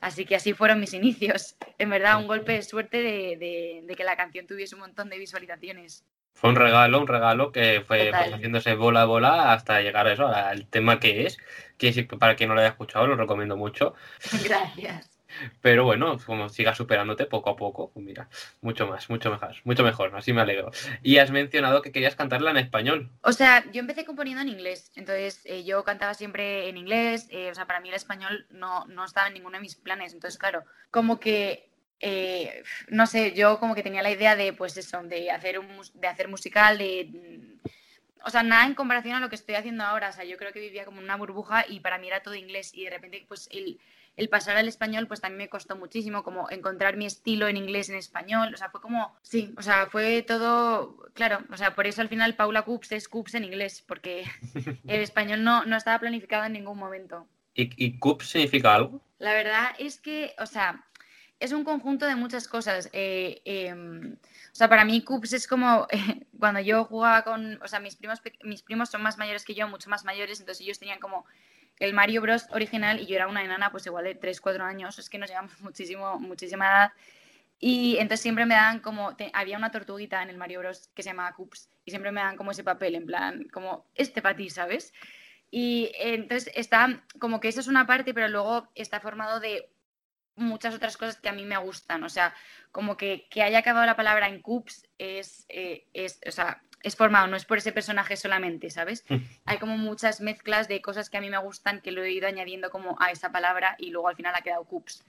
Así 0.00 0.26
que 0.26 0.36
así 0.36 0.52
fueron 0.52 0.80
mis 0.80 0.92
inicios. 0.92 1.56
En 1.78 1.90
verdad, 1.90 2.18
un 2.18 2.26
golpe 2.26 2.52
de 2.52 2.62
suerte 2.62 2.98
de, 2.98 3.36
de, 3.36 3.82
de 3.84 3.96
que 3.96 4.04
la 4.04 4.16
canción 4.16 4.46
tuviese 4.46 4.74
un 4.74 4.82
montón 4.82 5.08
de 5.08 5.18
visualizaciones. 5.18 6.04
Fue 6.34 6.50
un 6.50 6.56
regalo, 6.56 7.00
un 7.00 7.06
regalo 7.06 7.52
que 7.52 7.82
fue 7.86 8.10
pues, 8.10 8.34
haciéndose 8.34 8.74
bola 8.74 9.02
a 9.02 9.06
bola 9.06 9.52
hasta 9.52 9.80
llegar 9.80 10.06
a 10.06 10.12
eso, 10.12 10.26
al 10.26 10.66
tema 10.66 11.00
que 11.00 11.26
es. 11.26 11.38
Que 11.78 12.06
para 12.18 12.36
quien 12.36 12.48
no 12.48 12.54
lo 12.54 12.60
haya 12.60 12.70
escuchado, 12.70 13.06
lo 13.06 13.16
recomiendo 13.16 13.56
mucho. 13.56 13.94
Gracias. 14.44 15.14
Pero 15.60 15.84
bueno, 15.84 16.16
como 16.24 16.48
sigas 16.48 16.76
superándote 16.76 17.26
poco 17.26 17.50
a 17.50 17.56
poco, 17.56 17.90
pues 17.90 18.04
mira, 18.04 18.28
mucho 18.60 18.86
más, 18.86 19.10
mucho 19.10 19.30
mejor, 19.30 19.54
mucho 19.64 19.82
mejor, 19.82 20.14
así 20.14 20.32
me 20.32 20.40
alegro. 20.40 20.70
Y 21.02 21.18
has 21.18 21.30
mencionado 21.30 21.82
que 21.82 21.92
querías 21.92 22.14
cantarla 22.14 22.50
en 22.50 22.58
español. 22.58 23.10
O 23.22 23.32
sea, 23.32 23.64
yo 23.72 23.80
empecé 23.80 24.04
componiendo 24.04 24.42
en 24.42 24.48
inglés, 24.48 24.92
entonces 24.94 25.40
eh, 25.44 25.64
yo 25.64 25.82
cantaba 25.84 26.14
siempre 26.14 26.68
en 26.68 26.76
inglés, 26.76 27.26
eh, 27.30 27.50
o 27.50 27.54
sea, 27.54 27.66
para 27.66 27.80
mí 27.80 27.88
el 27.88 27.94
español 27.94 28.46
no, 28.50 28.86
no 28.86 29.04
estaba 29.04 29.28
en 29.28 29.34
ninguno 29.34 29.56
de 29.56 29.62
mis 29.62 29.76
planes, 29.76 30.12
entonces 30.12 30.38
claro, 30.38 30.64
como 30.90 31.18
que 31.18 31.68
eh, 32.00 32.62
no 32.88 33.06
sé, 33.06 33.32
yo 33.32 33.58
como 33.58 33.74
que 33.74 33.82
tenía 33.82 34.02
la 34.02 34.10
idea 34.10 34.36
de, 34.36 34.52
pues 34.52 34.76
eso, 34.76 35.02
de 35.02 35.30
hacer, 35.30 35.58
un, 35.58 35.68
de 35.94 36.08
hacer 36.08 36.28
musical, 36.28 36.78
de... 36.78 37.58
O 38.26 38.30
sea, 38.30 38.42
nada 38.42 38.64
en 38.64 38.74
comparación 38.74 39.16
a 39.16 39.20
lo 39.20 39.28
que 39.28 39.34
estoy 39.34 39.54
haciendo 39.54 39.84
ahora. 39.84 40.08
O 40.08 40.12
sea, 40.12 40.24
yo 40.24 40.38
creo 40.38 40.52
que 40.52 40.60
vivía 40.60 40.86
como 40.86 40.98
una 40.98 41.16
burbuja 41.16 41.66
y 41.68 41.80
para 41.80 41.98
mí 41.98 42.06
era 42.06 42.22
todo 42.22 42.34
inglés. 42.34 42.72
Y 42.72 42.84
de 42.84 42.90
repente, 42.90 43.22
pues 43.28 43.48
el, 43.52 43.78
el 44.16 44.28
pasar 44.30 44.56
al 44.56 44.66
español, 44.66 45.06
pues 45.06 45.20
también 45.20 45.38
me 45.38 45.48
costó 45.48 45.76
muchísimo, 45.76 46.22
como 46.22 46.48
encontrar 46.50 46.96
mi 46.96 47.04
estilo 47.04 47.48
en 47.48 47.58
inglés, 47.58 47.90
en 47.90 47.96
español. 47.96 48.54
O 48.54 48.56
sea, 48.56 48.70
fue 48.70 48.80
como, 48.80 49.14
sí, 49.22 49.52
o 49.58 49.62
sea, 49.62 49.86
fue 49.86 50.22
todo, 50.22 50.96
claro. 51.12 51.40
O 51.50 51.56
sea, 51.58 51.74
por 51.74 51.86
eso 51.86 52.00
al 52.00 52.08
final 52.08 52.34
Paula 52.34 52.62
Coops 52.62 52.92
es 52.92 53.08
Coops 53.08 53.34
en 53.34 53.44
inglés, 53.44 53.84
porque 53.86 54.24
el 54.86 55.00
español 55.00 55.44
no, 55.44 55.66
no 55.66 55.76
estaba 55.76 55.98
planificado 55.98 56.44
en 56.44 56.54
ningún 56.54 56.78
momento. 56.78 57.26
¿Y, 57.54 57.70
y 57.76 57.98
Coops 57.98 58.30
significa 58.30 58.74
algo? 58.74 59.02
La 59.18 59.34
verdad 59.34 59.74
es 59.78 60.00
que, 60.00 60.34
o 60.38 60.46
sea, 60.46 60.84
es 61.40 61.52
un 61.52 61.64
conjunto 61.64 62.06
de 62.06 62.16
muchas 62.16 62.48
cosas. 62.48 62.88
Eh, 62.92 63.42
eh, 63.44 63.72
o 63.72 64.54
sea, 64.54 64.68
para 64.68 64.84
mí 64.84 65.02
Coops 65.02 65.32
es 65.32 65.46
como 65.46 65.86
cuando 66.38 66.60
yo 66.60 66.84
jugaba 66.84 67.22
con, 67.22 67.60
o 67.62 67.68
sea, 67.68 67.80
mis 67.80 67.96
primos, 67.96 68.20
mis 68.42 68.62
primos 68.62 68.90
son 68.90 69.02
más 69.02 69.18
mayores 69.18 69.44
que 69.44 69.54
yo, 69.54 69.68
mucho 69.68 69.90
más 69.90 70.04
mayores, 70.04 70.40
entonces 70.40 70.62
ellos 70.62 70.78
tenían 70.78 71.00
como 71.00 71.26
el 71.78 71.92
Mario 71.92 72.22
Bros 72.22 72.46
original 72.50 73.00
y 73.00 73.06
yo 73.06 73.16
era 73.16 73.26
una 73.26 73.42
enana 73.42 73.70
pues 73.70 73.86
igual 73.86 74.04
de 74.04 74.14
3, 74.14 74.40
4 74.40 74.64
años, 74.64 74.98
es 74.98 75.10
que 75.10 75.18
nos 75.18 75.28
llevamos 75.28 75.58
muchísimo, 75.60 76.18
muchísima 76.18 76.66
edad. 76.66 76.92
Y 77.58 77.96
entonces 77.98 78.20
siempre 78.20 78.46
me 78.46 78.54
dan 78.54 78.80
como, 78.80 79.16
había 79.32 79.56
una 79.56 79.70
tortuguita 79.70 80.22
en 80.22 80.28
el 80.28 80.36
Mario 80.36 80.60
Bros 80.60 80.90
que 80.94 81.02
se 81.02 81.10
llamaba 81.10 81.34
Coops 81.34 81.70
y 81.84 81.90
siempre 81.90 82.12
me 82.12 82.20
dan 82.20 82.36
como 82.36 82.50
ese 82.50 82.64
papel, 82.64 82.94
en 82.94 83.06
plan, 83.06 83.44
como 83.52 83.86
este 83.94 84.20
para 84.22 84.36
ti, 84.36 84.50
¿sabes? 84.50 84.92
Y 85.50 85.92
entonces 85.98 86.52
está 86.56 87.04
como 87.20 87.40
que 87.40 87.48
eso 87.48 87.60
es 87.60 87.68
una 87.68 87.86
parte, 87.86 88.12
pero 88.12 88.28
luego 88.28 88.68
está 88.74 89.00
formado 89.00 89.40
de 89.40 89.70
muchas 90.36 90.74
otras 90.74 90.96
cosas 90.96 91.16
que 91.16 91.28
a 91.28 91.32
mí 91.32 91.44
me 91.44 91.56
gustan. 91.58 92.04
O 92.04 92.08
sea, 92.08 92.34
como 92.72 92.96
que, 92.96 93.26
que 93.30 93.42
haya 93.42 93.58
acabado 93.58 93.86
la 93.86 93.96
palabra 93.96 94.28
en 94.28 94.40
Coops 94.40 94.86
es, 94.98 95.46
eh, 95.48 95.86
es, 95.92 96.20
o 96.26 96.30
sea, 96.30 96.62
es 96.82 96.96
formado, 96.96 97.26
no 97.26 97.36
es 97.36 97.44
por 97.44 97.58
ese 97.58 97.72
personaje 97.72 98.16
solamente, 98.16 98.70
¿sabes? 98.70 99.04
Mm. 99.08 99.16
Hay 99.46 99.58
como 99.58 99.78
muchas 99.78 100.20
mezclas 100.20 100.68
de 100.68 100.82
cosas 100.82 101.08
que 101.08 101.16
a 101.16 101.20
mí 101.20 101.30
me 101.30 101.38
gustan 101.38 101.80
que 101.80 101.92
lo 101.92 102.04
he 102.04 102.12
ido 102.12 102.28
añadiendo 102.28 102.70
como 102.70 102.96
a 103.00 103.10
esa 103.10 103.32
palabra 103.32 103.76
y 103.78 103.90
luego 103.90 104.08
al 104.08 104.16
final 104.16 104.34
ha 104.36 104.42
quedado 104.42 104.64
Coops. 104.64 105.04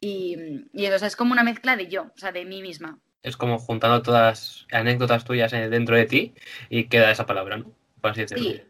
Y, 0.00 0.66
y 0.72 0.86
o 0.86 0.98
sea, 0.98 1.08
es 1.08 1.16
como 1.16 1.32
una 1.32 1.42
mezcla 1.42 1.76
de 1.76 1.88
yo, 1.88 2.10
o 2.14 2.18
sea, 2.18 2.32
de 2.32 2.44
mí 2.44 2.62
misma. 2.62 2.98
Es 3.22 3.36
como 3.36 3.58
juntando 3.58 4.00
todas 4.00 4.22
las 4.22 4.66
anécdotas 4.72 5.24
tuyas 5.24 5.50
dentro 5.50 5.96
de 5.96 6.06
ti 6.06 6.34
y 6.70 6.84
queda 6.84 7.10
esa 7.10 7.26
palabra, 7.26 7.58
¿no? 7.58 7.74
Por 8.00 8.12
así 8.12 8.22
decirlo. 8.22 8.62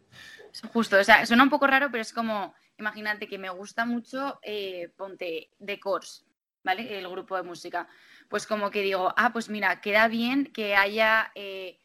Sí, 0.53 0.69
justo. 0.73 0.99
O 0.99 1.05
sea, 1.05 1.25
suena 1.27 1.45
un 1.45 1.51
poco 1.51 1.69
raro, 1.69 1.91
pero 1.93 2.03
es 2.03 2.13
como 2.13 2.53
imagínate 2.81 3.29
que 3.29 3.39
me 3.39 3.51
gusta 3.51 3.85
mucho, 3.85 4.41
eh, 4.43 4.91
ponte, 4.97 5.51
The 5.65 5.79
Course, 5.79 6.25
¿vale? 6.65 6.99
El 6.99 7.09
grupo 7.09 7.37
de 7.37 7.43
música. 7.43 7.89
Pues 8.29 8.47
como 8.47 8.71
que 8.71 8.83
digo, 8.83 9.13
ah, 9.17 9.33
pues 9.33 9.49
mira, 9.49 9.81
queda 9.81 10.09
bien 10.09 10.47
que 10.47 10.75
haya 10.75 11.31
eh, 11.35 11.79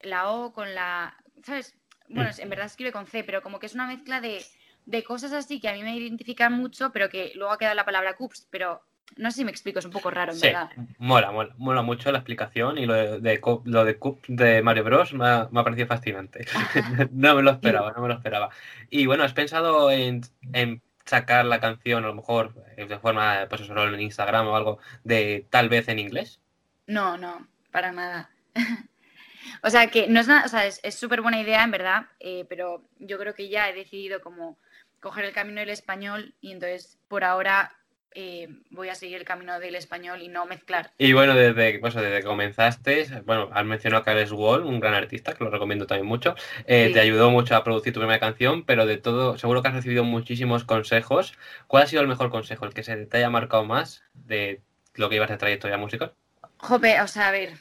la 0.00 0.30
O 0.30 0.52
con 0.52 0.74
la, 0.74 1.16
¿sabes? 1.44 1.76
Bueno, 2.08 2.30
en 2.36 2.50
verdad 2.50 2.66
escribe 2.66 2.92
con 2.92 3.06
C, 3.06 3.22
pero 3.22 3.42
como 3.42 3.60
que 3.60 3.66
es 3.66 3.74
una 3.74 3.86
mezcla 3.86 4.20
de, 4.20 4.44
de 4.84 5.04
cosas 5.04 5.32
así 5.32 5.60
que 5.60 5.68
a 5.68 5.74
mí 5.74 5.82
me 5.82 5.96
identifican 5.96 6.52
mucho, 6.52 6.90
pero 6.90 7.08
que 7.08 7.32
luego 7.36 7.52
ha 7.52 7.58
quedado 7.58 7.76
la 7.76 7.84
palabra 7.84 8.16
Coops, 8.16 8.48
pero 8.50 8.82
no 9.16 9.30
sé 9.30 9.38
si 9.38 9.44
me 9.44 9.50
explico, 9.50 9.78
es 9.78 9.84
un 9.84 9.90
poco 9.90 10.10
raro, 10.10 10.32
en 10.32 10.38
sí, 10.38 10.46
verdad. 10.46 10.70
Mola, 10.98 11.30
mola, 11.32 11.54
mola 11.58 11.82
mucho 11.82 12.10
la 12.12 12.18
explicación 12.18 12.78
y 12.78 12.86
lo 12.86 12.94
de, 12.94 13.20
de 13.20 13.40
lo 13.64 13.84
de 13.84 13.96
Cup 13.98 14.20
de 14.28 14.62
Mario 14.62 14.84
Bros. 14.84 15.12
me 15.12 15.26
ha, 15.26 15.48
me 15.50 15.60
ha 15.60 15.64
parecido 15.64 15.86
fascinante. 15.86 16.46
no 17.12 17.34
me 17.34 17.42
lo 17.42 17.50
esperaba, 17.50 17.92
no 17.92 18.02
me 18.02 18.08
lo 18.08 18.14
esperaba. 18.14 18.50
Y 18.88 19.06
bueno, 19.06 19.24
¿has 19.24 19.32
pensado 19.32 19.90
en, 19.90 20.22
en 20.52 20.82
sacar 21.04 21.44
la 21.44 21.60
canción, 21.60 22.04
a 22.04 22.08
lo 22.08 22.14
mejor 22.14 22.54
eh, 22.76 22.86
de 22.86 22.98
forma, 22.98 23.46
pues 23.48 23.62
eso, 23.62 23.76
en 23.82 24.00
Instagram 24.00 24.46
o 24.46 24.56
algo, 24.56 24.78
de 25.04 25.46
tal 25.50 25.68
vez 25.68 25.88
en 25.88 25.98
inglés? 25.98 26.40
No, 26.86 27.18
no, 27.18 27.46
para 27.70 27.92
nada. 27.92 28.30
o 29.62 29.70
sea, 29.70 29.88
que 29.88 30.08
no 30.08 30.20
es 30.20 30.28
nada, 30.28 30.44
o 30.44 30.48
sea, 30.48 30.66
es 30.66 30.94
súper 30.94 31.20
buena 31.20 31.40
idea, 31.40 31.62
en 31.64 31.70
verdad, 31.70 32.06
eh, 32.20 32.46
pero 32.48 32.84
yo 32.98 33.18
creo 33.18 33.34
que 33.34 33.48
ya 33.48 33.68
he 33.68 33.74
decidido 33.74 34.20
como 34.20 34.58
coger 35.00 35.24
el 35.24 35.32
camino 35.32 35.60
del 35.60 35.70
español 35.70 36.34
y 36.40 36.52
entonces 36.52 36.98
por 37.08 37.24
ahora 37.24 37.74
eh, 38.12 38.48
voy 38.70 38.88
a 38.88 38.94
seguir 38.94 39.16
el 39.16 39.24
camino 39.24 39.58
del 39.60 39.74
español 39.76 40.22
y 40.22 40.28
no 40.28 40.46
mezclar. 40.46 40.92
Y 40.98 41.12
bueno, 41.12 41.34
desde, 41.34 41.78
pues, 41.78 41.94
desde 41.94 42.20
que 42.20 42.24
comenzaste, 42.24 43.22
bueno, 43.24 43.50
has 43.52 43.64
mencionado 43.64 44.02
a 44.06 44.10
Alex 44.10 44.32
Wall, 44.32 44.64
un 44.64 44.80
gran 44.80 44.94
artista, 44.94 45.34
que 45.34 45.44
lo 45.44 45.50
recomiendo 45.50 45.86
también 45.86 46.06
mucho, 46.06 46.34
eh, 46.66 46.88
sí. 46.88 46.92
te 46.92 47.00
ayudó 47.00 47.30
mucho 47.30 47.54
a 47.54 47.62
producir 47.62 47.92
tu 47.92 48.00
primera 48.00 48.18
canción, 48.18 48.64
pero 48.64 48.86
de 48.86 48.96
todo, 48.96 49.38
seguro 49.38 49.62
que 49.62 49.68
has 49.68 49.74
recibido 49.74 50.04
muchísimos 50.04 50.64
consejos. 50.64 51.34
¿Cuál 51.66 51.84
ha 51.84 51.86
sido 51.86 52.02
el 52.02 52.08
mejor 52.08 52.30
consejo, 52.30 52.64
el 52.64 52.74
que 52.74 52.82
se 52.82 52.96
te 53.06 53.16
haya 53.18 53.30
marcado 53.30 53.64
más 53.64 54.02
de 54.14 54.60
lo 54.94 55.08
que 55.08 55.16
ibas 55.16 55.30
de 55.30 55.36
trayectoria 55.36 55.76
musical? 55.76 56.14
Jope, 56.56 57.00
o 57.00 57.06
sea, 57.06 57.28
a 57.28 57.32
ver, 57.32 57.54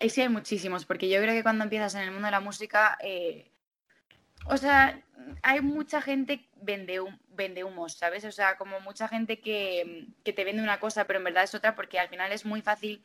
ahí 0.00 0.08
sí 0.08 0.22
hay 0.22 0.28
muchísimos, 0.28 0.86
porque 0.86 1.08
yo 1.08 1.20
creo 1.20 1.34
que 1.34 1.42
cuando 1.42 1.64
empiezas 1.64 1.94
en 1.94 2.02
el 2.02 2.10
mundo 2.10 2.26
de 2.26 2.32
la 2.32 2.40
música, 2.40 2.98
eh, 3.02 3.50
o 4.46 4.56
sea, 4.56 5.00
hay 5.42 5.60
mucha 5.60 6.02
gente 6.02 6.48
vende, 6.60 7.00
vende 7.34 7.64
humos, 7.64 7.94
¿sabes? 7.94 8.24
O 8.24 8.32
sea, 8.32 8.56
como 8.56 8.80
mucha 8.80 9.08
gente 9.08 9.40
que, 9.40 10.08
que, 10.24 10.32
te 10.32 10.44
vende 10.44 10.62
una 10.62 10.80
cosa, 10.80 11.06
pero 11.06 11.18
en 11.18 11.24
verdad 11.24 11.44
es 11.44 11.54
otra, 11.54 11.74
porque 11.74 11.98
al 11.98 12.08
final 12.08 12.32
es 12.32 12.44
muy 12.44 12.62
fácil 12.62 13.02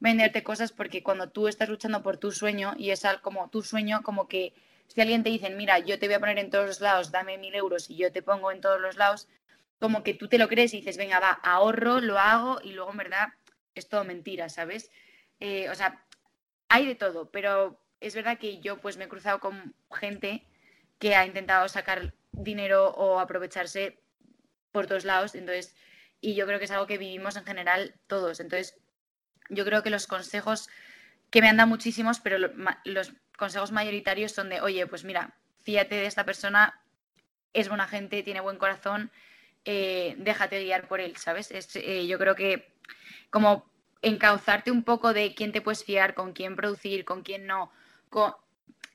venderte 0.00 0.42
cosas 0.42 0.72
porque 0.72 1.02
cuando 1.02 1.30
tú 1.30 1.48
estás 1.48 1.68
luchando 1.68 2.02
por 2.02 2.18
tu 2.18 2.32
sueño 2.32 2.74
y 2.76 2.90
es 2.90 3.02
como 3.22 3.48
tu 3.50 3.62
sueño, 3.62 4.02
como 4.02 4.28
que 4.28 4.52
si 4.88 5.00
alguien 5.00 5.22
te 5.22 5.30
dice, 5.30 5.50
mira, 5.50 5.78
yo 5.78 5.98
te 5.98 6.06
voy 6.06 6.14
a 6.14 6.20
poner 6.20 6.38
en 6.38 6.50
todos 6.50 6.66
los 6.66 6.80
lados, 6.80 7.10
dame 7.10 7.38
mil 7.38 7.54
euros 7.54 7.90
y 7.90 7.96
yo 7.96 8.12
te 8.12 8.22
pongo 8.22 8.52
en 8.52 8.60
todos 8.60 8.80
los 8.80 8.96
lados, 8.96 9.28
como 9.80 10.02
que 10.02 10.14
tú 10.14 10.28
te 10.28 10.38
lo 10.38 10.48
crees 10.48 10.74
y 10.74 10.78
dices, 10.78 10.96
venga, 10.96 11.20
va, 11.20 11.30
ahorro, 11.30 12.00
lo 12.00 12.18
hago 12.18 12.60
y 12.62 12.72
luego 12.72 12.90
en 12.92 12.96
verdad 12.98 13.28
es 13.74 13.88
todo 13.88 14.04
mentira, 14.04 14.48
¿sabes? 14.48 14.90
Eh, 15.40 15.68
o 15.70 15.74
sea, 15.74 16.04
hay 16.68 16.86
de 16.86 16.94
todo, 16.94 17.30
pero 17.30 17.80
es 18.00 18.14
verdad 18.14 18.38
que 18.38 18.60
yo 18.60 18.80
pues 18.80 18.96
me 18.96 19.04
he 19.04 19.08
cruzado 19.08 19.40
con 19.40 19.74
gente 19.92 20.46
que 20.98 21.14
ha 21.14 21.26
intentado 21.26 21.68
sacar 21.68 22.14
dinero 22.36 22.90
o 22.90 23.18
aprovecharse 23.18 24.00
por 24.72 24.86
todos 24.86 25.04
lados. 25.04 25.34
Entonces, 25.34 25.74
y 26.20 26.34
yo 26.34 26.46
creo 26.46 26.58
que 26.58 26.66
es 26.66 26.70
algo 26.70 26.86
que 26.86 26.98
vivimos 26.98 27.36
en 27.36 27.44
general 27.44 27.94
todos. 28.06 28.40
Entonces, 28.40 28.78
yo 29.48 29.64
creo 29.64 29.82
que 29.82 29.90
los 29.90 30.06
consejos 30.06 30.68
que 31.30 31.40
me 31.40 31.48
han 31.48 31.56
dado 31.56 31.68
muchísimos, 31.68 32.20
pero 32.20 32.38
lo, 32.38 32.50
los 32.84 33.12
consejos 33.36 33.72
mayoritarios 33.72 34.32
son 34.32 34.48
de, 34.48 34.60
oye, 34.60 34.86
pues 34.86 35.04
mira, 35.04 35.34
fíjate 35.62 35.96
de 35.96 36.06
esta 36.06 36.24
persona, 36.24 36.80
es 37.52 37.68
buena 37.68 37.88
gente, 37.88 38.22
tiene 38.22 38.40
buen 38.40 38.58
corazón, 38.58 39.10
eh, 39.64 40.14
déjate 40.18 40.62
guiar 40.62 40.86
por 40.86 41.00
él, 41.00 41.16
¿sabes? 41.16 41.50
Eh, 41.74 42.06
yo 42.06 42.18
creo 42.18 42.34
que 42.34 42.72
como 43.30 43.68
encauzarte 44.02 44.70
un 44.70 44.84
poco 44.84 45.12
de 45.12 45.34
quién 45.34 45.52
te 45.52 45.60
puedes 45.60 45.84
fiar, 45.84 46.14
con 46.14 46.32
quién 46.32 46.54
producir, 46.54 47.04
con 47.04 47.22
quién 47.22 47.46
no. 47.46 47.72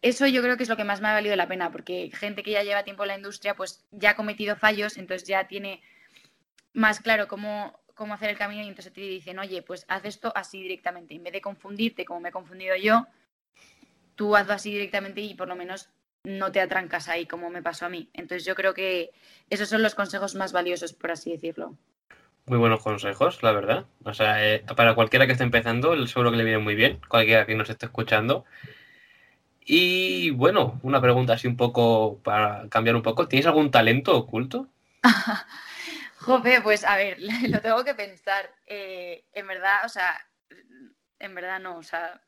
Eso 0.01 0.25
yo 0.25 0.41
creo 0.41 0.57
que 0.57 0.63
es 0.63 0.69
lo 0.69 0.77
que 0.77 0.83
más 0.83 0.99
me 0.99 1.09
ha 1.09 1.13
valido 1.13 1.35
la 1.35 1.47
pena, 1.47 1.71
porque 1.71 2.09
gente 2.13 2.41
que 2.41 2.51
ya 2.51 2.63
lleva 2.63 2.83
tiempo 2.83 3.03
en 3.03 3.09
la 3.09 3.17
industria, 3.17 3.55
pues 3.55 3.85
ya 3.91 4.11
ha 4.11 4.15
cometido 4.15 4.55
fallos, 4.55 4.97
entonces 4.97 5.27
ya 5.27 5.47
tiene 5.47 5.81
más 6.73 6.99
claro 7.01 7.27
cómo, 7.27 7.79
cómo 7.93 8.15
hacer 8.15 8.29
el 8.31 8.37
camino 8.37 8.63
y 8.63 8.67
entonces 8.67 8.93
te 8.93 9.01
dicen, 9.01 9.37
oye, 9.37 9.61
pues 9.61 9.85
haz 9.87 10.05
esto 10.05 10.31
así 10.35 10.61
directamente, 10.61 11.13
en 11.13 11.23
vez 11.23 11.33
de 11.33 11.41
confundirte 11.41 12.05
como 12.05 12.19
me 12.19 12.29
he 12.29 12.31
confundido 12.31 12.75
yo, 12.75 13.05
tú 14.15 14.35
hazlo 14.35 14.53
así 14.53 14.71
directamente 14.71 15.21
y 15.21 15.35
por 15.35 15.47
lo 15.47 15.55
menos 15.55 15.89
no 16.23 16.51
te 16.51 16.61
atrancas 16.61 17.07
ahí 17.07 17.25
como 17.25 17.49
me 17.49 17.61
pasó 17.61 17.85
a 17.85 17.89
mí. 17.89 18.09
Entonces 18.13 18.45
yo 18.45 18.55
creo 18.55 18.73
que 18.73 19.11
esos 19.49 19.69
son 19.69 19.81
los 19.81 19.95
consejos 19.95 20.35
más 20.35 20.51
valiosos, 20.51 20.93
por 20.93 21.11
así 21.11 21.31
decirlo. 21.31 21.75
Muy 22.45 22.57
buenos 22.57 22.81
consejos, 22.83 23.43
la 23.43 23.51
verdad. 23.51 23.85
O 24.03 24.13
sea, 24.13 24.43
eh, 24.45 24.63
para 24.75 24.95
cualquiera 24.95 25.25
que 25.25 25.33
esté 25.33 25.43
empezando, 25.43 25.95
seguro 26.07 26.31
que 26.31 26.37
le 26.37 26.43
viene 26.43 26.59
muy 26.59 26.75
bien, 26.75 26.99
cualquiera 27.07 27.45
que 27.45 27.55
nos 27.55 27.69
esté 27.69 27.85
escuchando. 27.85 28.45
Y 29.63 30.31
bueno, 30.31 30.79
una 30.83 31.01
pregunta 31.01 31.33
así 31.33 31.47
un 31.47 31.57
poco 31.57 32.19
para 32.23 32.67
cambiar 32.69 32.95
un 32.95 33.03
poco. 33.03 33.27
¿Tienes 33.27 33.45
algún 33.45 33.71
talento 33.71 34.17
oculto? 34.17 34.67
Joder, 36.17 36.61
pues 36.61 36.83
a 36.83 36.97
ver, 36.97 37.17
lo 37.49 37.61
tengo 37.61 37.83
que 37.83 37.95
pensar. 37.95 38.53
Eh, 38.67 39.23
en 39.33 39.47
verdad, 39.47 39.85
o 39.85 39.89
sea, 39.89 40.15
en 41.19 41.35
verdad 41.35 41.59
no, 41.59 41.77
o 41.77 41.83
sea, 41.83 42.21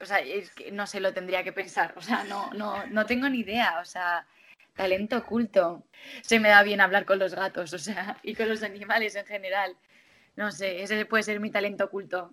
o 0.00 0.04
sea, 0.04 0.20
es 0.20 0.50
que 0.50 0.72
no 0.72 0.86
sé, 0.86 1.00
lo 1.00 1.12
tendría 1.12 1.44
que 1.44 1.52
pensar. 1.52 1.94
O 1.96 2.02
sea, 2.02 2.24
no, 2.24 2.50
no, 2.54 2.86
no 2.86 3.06
tengo 3.06 3.28
ni 3.28 3.40
idea. 3.40 3.78
O 3.80 3.84
sea, 3.84 4.26
talento 4.74 5.18
oculto. 5.18 5.84
Se 6.22 6.40
me 6.40 6.48
da 6.48 6.62
bien 6.62 6.80
hablar 6.80 7.04
con 7.04 7.18
los 7.18 7.34
gatos, 7.34 7.72
o 7.72 7.78
sea, 7.78 8.16
y 8.22 8.34
con 8.34 8.48
los 8.48 8.62
animales 8.62 9.14
en 9.14 9.26
general. 9.26 9.76
No 10.36 10.50
sé, 10.52 10.82
ese 10.82 11.04
puede 11.06 11.22
ser 11.22 11.40
mi 11.40 11.50
talento 11.50 11.84
oculto. 11.84 12.32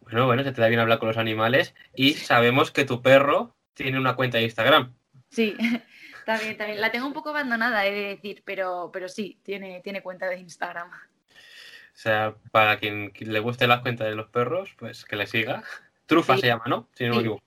Bueno, 0.00 0.26
bueno, 0.26 0.42
se 0.42 0.52
te 0.52 0.60
da 0.60 0.68
bien 0.68 0.80
hablar 0.80 0.98
con 0.98 1.08
los 1.08 1.18
animales 1.18 1.74
y 1.94 2.14
sabemos 2.14 2.70
que 2.70 2.84
tu 2.84 3.02
perro 3.02 3.56
tiene 3.74 3.98
una 3.98 4.16
cuenta 4.16 4.38
de 4.38 4.44
Instagram. 4.44 4.94
Sí, 5.30 5.56
también, 6.26 6.56
también. 6.56 6.80
La 6.80 6.90
tengo 6.90 7.06
un 7.06 7.12
poco 7.12 7.30
abandonada, 7.30 7.86
he 7.86 7.92
de 7.92 8.08
decir, 8.08 8.42
pero, 8.44 8.90
pero 8.92 9.08
sí, 9.08 9.38
tiene, 9.42 9.80
tiene 9.82 10.02
cuenta 10.02 10.26
de 10.26 10.38
Instagram. 10.38 10.90
O 10.90 12.00
sea, 12.00 12.36
para 12.52 12.78
quien 12.78 13.12
le 13.18 13.40
guste 13.40 13.66
la 13.66 13.82
cuenta 13.82 14.04
de 14.04 14.14
los 14.14 14.28
perros, 14.28 14.74
pues 14.78 15.04
que 15.04 15.16
le 15.16 15.26
siga. 15.26 15.64
Trufa 16.06 16.38
se 16.38 16.46
llama, 16.46 16.64
¿no? 16.66 16.88
Si 16.94 17.04
no 17.06 17.14
me 17.14 17.20
equivoco. 17.20 17.42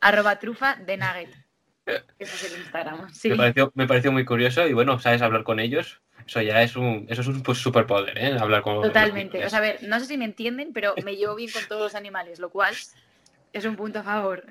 Arroba 0.00 0.38
trufa 0.38 0.76
de 0.76 0.96
nugget. 0.96 1.34
Eso 2.18 2.34
es 2.46 2.52
el 2.52 2.60
Instagram. 2.60 3.08
Sí. 3.12 3.30
Me, 3.30 3.36
pareció, 3.36 3.72
me 3.74 3.86
pareció 3.86 4.12
muy 4.12 4.24
curioso 4.24 4.66
y 4.66 4.74
bueno, 4.74 4.98
sabes 5.00 5.22
hablar 5.22 5.44
con 5.44 5.60
ellos. 5.60 6.02
Eso 6.26 6.42
ya 6.42 6.62
es 6.62 6.76
un, 6.76 7.06
eso 7.08 7.20
es 7.20 7.26
un 7.28 7.42
pues, 7.42 7.58
superpoder, 7.58 8.18
¿eh? 8.18 8.36
Hablar 8.38 8.62
con 8.62 8.82
Totalmente. 8.82 9.44
O 9.44 9.48
sea, 9.48 9.58
a 9.60 9.62
ver, 9.62 9.78
no 9.82 10.00
sé 10.00 10.06
si 10.06 10.16
me 10.16 10.24
entienden, 10.24 10.72
pero 10.72 10.94
me 11.04 11.16
llevo 11.16 11.34
bien 11.36 11.50
con 11.52 11.62
todos 11.68 11.82
los 11.82 11.94
animales, 11.94 12.38
lo 12.40 12.50
cual 12.50 12.74
es 13.52 13.64
un 13.64 13.76
punto 13.76 14.00
a 14.00 14.02
favor. 14.02 14.44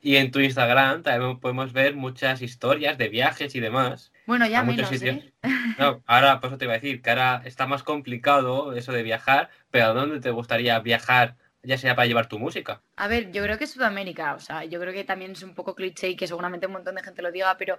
Y 0.00 0.16
en 0.16 0.32
tu 0.32 0.40
Instagram 0.40 1.02
también 1.04 1.38
podemos 1.38 1.72
ver 1.72 1.94
muchas 1.94 2.42
historias 2.42 2.98
de 2.98 3.08
viajes 3.08 3.54
y 3.54 3.60
demás. 3.60 4.10
Bueno, 4.26 4.46
ya 4.46 4.64
menos, 4.64 4.90
¿eh? 4.90 5.32
No, 5.78 6.02
ahora, 6.06 6.40
por 6.40 6.48
eso 6.48 6.58
te 6.58 6.64
iba 6.64 6.74
a 6.74 6.78
decir, 6.78 7.02
que 7.02 7.10
ahora 7.10 7.42
está 7.44 7.68
más 7.68 7.84
complicado 7.84 8.72
eso 8.74 8.92
de 8.92 9.04
viajar, 9.04 9.48
pero 9.70 9.86
¿a 9.86 9.92
dónde 9.92 10.18
te 10.18 10.30
gustaría 10.30 10.78
viajar 10.80 11.36
ya 11.62 11.78
sea 11.78 11.94
para 11.94 12.06
llevar 12.06 12.26
tu 12.26 12.38
música. 12.38 12.82
A 12.96 13.08
ver, 13.08 13.30
yo 13.30 13.42
creo 13.42 13.58
que 13.58 13.66
Sudamérica, 13.66 14.34
o 14.34 14.40
sea, 14.40 14.64
yo 14.64 14.80
creo 14.80 14.92
que 14.92 15.04
también 15.04 15.32
es 15.32 15.42
un 15.42 15.54
poco 15.54 15.74
cliché 15.74 16.10
y 16.10 16.16
que 16.16 16.26
seguramente 16.26 16.66
un 16.66 16.72
montón 16.72 16.94
de 16.94 17.02
gente 17.02 17.22
lo 17.22 17.30
diga, 17.30 17.56
pero 17.56 17.78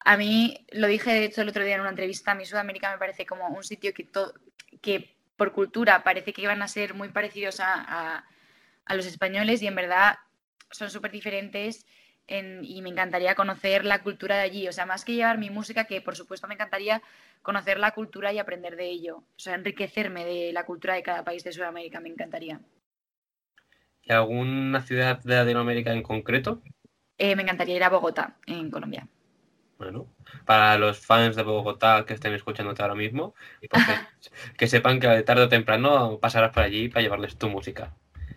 a 0.00 0.16
mí, 0.16 0.64
lo 0.72 0.86
dije 0.86 1.12
de 1.12 1.24
hecho 1.24 1.42
el 1.42 1.48
otro 1.48 1.64
día 1.64 1.74
en 1.74 1.80
una 1.80 1.90
entrevista, 1.90 2.32
a 2.32 2.34
mí 2.34 2.44
Sudamérica 2.44 2.90
me 2.92 2.98
parece 2.98 3.26
como 3.26 3.48
un 3.48 3.64
sitio 3.64 3.92
que, 3.92 4.08
que 4.80 5.16
por 5.36 5.52
cultura 5.52 6.02
parece 6.02 6.32
que 6.32 6.42
iban 6.42 6.62
a 6.62 6.68
ser 6.68 6.94
muy 6.94 7.08
parecidos 7.08 7.60
a, 7.60 8.24
los 8.88 9.06
españoles 9.06 9.62
y 9.62 9.66
en 9.66 9.74
verdad 9.74 10.16
son 10.70 10.90
súper 10.90 11.10
diferentes 11.10 11.86
y 12.28 12.82
me 12.82 12.88
encantaría 12.88 13.34
conocer 13.34 13.84
la 13.84 14.02
cultura 14.02 14.36
de 14.36 14.42
allí, 14.42 14.68
o 14.68 14.72
sea, 14.72 14.86
más 14.86 15.04
que 15.04 15.14
llevar 15.14 15.38
mi 15.38 15.50
música, 15.50 15.84
que 15.84 16.00
por 16.00 16.16
supuesto 16.16 16.48
me 16.48 16.54
encantaría 16.54 17.02
conocer 17.42 17.78
la 17.78 17.92
cultura 17.92 18.32
y 18.32 18.38
aprender 18.38 18.76
de 18.76 18.86
ello, 18.86 19.18
o 19.18 19.38
sea, 19.38 19.54
enriquecerme 19.54 20.24
de 20.24 20.52
la 20.52 20.64
cultura 20.64 20.94
de 20.94 21.02
cada 21.02 21.24
país 21.24 21.44
de 21.44 21.52
Sudamérica, 21.52 22.00
me 22.00 22.08
encantaría. 22.08 22.60
¿Y 24.02 24.12
alguna 24.12 24.82
ciudad 24.82 25.20
de 25.22 25.34
Latinoamérica 25.34 25.92
en 25.92 26.02
concreto? 26.02 26.62
Eh, 27.18 27.34
me 27.34 27.42
encantaría 27.42 27.76
ir 27.76 27.84
a 27.84 27.90
Bogotá, 27.90 28.36
en 28.46 28.70
Colombia. 28.70 29.08
Bueno, 29.78 30.06
para 30.44 30.78
los 30.78 30.98
fans 30.98 31.36
de 31.36 31.42
Bogotá 31.42 32.04
que 32.06 32.14
estén 32.14 32.32
escuchándote 32.32 32.82
ahora 32.82 32.94
mismo, 32.94 33.34
que 34.58 34.66
sepan 34.66 35.00
que 35.00 35.22
tarde 35.22 35.42
o 35.44 35.48
temprano 35.48 36.18
pasarás 36.18 36.52
por 36.52 36.62
allí 36.62 36.88
para 36.88 37.02
llevarles 37.02 37.36
tu 37.36 37.48
música. 37.48 37.94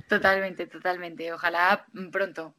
Totalmente, 0.09 0.67
totalmente. 0.67 1.31
Ojalá 1.31 1.85
pronto. 2.11 2.53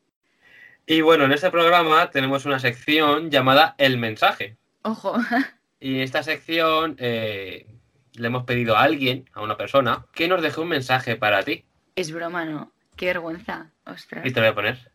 Y 0.86 1.02
bueno, 1.02 1.24
en 1.24 1.32
este 1.32 1.50
programa 1.50 2.10
tenemos 2.10 2.46
una 2.46 2.58
sección 2.58 3.30
llamada 3.30 3.74
El 3.78 3.98
Mensaje. 3.98 4.56
Ojo. 4.82 5.16
Y 5.82 6.02
esta 6.02 6.22
sección 6.22 6.96
eh, 6.98 7.66
le 8.12 8.26
hemos 8.26 8.44
pedido 8.44 8.76
a 8.76 8.82
alguien, 8.82 9.30
a 9.32 9.40
una 9.40 9.56
persona, 9.56 10.04
que 10.12 10.28
nos 10.28 10.42
deje 10.42 10.60
un 10.60 10.68
mensaje 10.68 11.16
para 11.16 11.42
ti. 11.42 11.64
Es 11.96 12.12
broma, 12.12 12.44
¿no? 12.44 12.70
Qué 12.96 13.06
vergüenza, 13.06 13.70
ostras. 13.86 14.26
Y 14.26 14.30
te 14.30 14.40
voy 14.40 14.50
a 14.50 14.54
poner. 14.54 14.92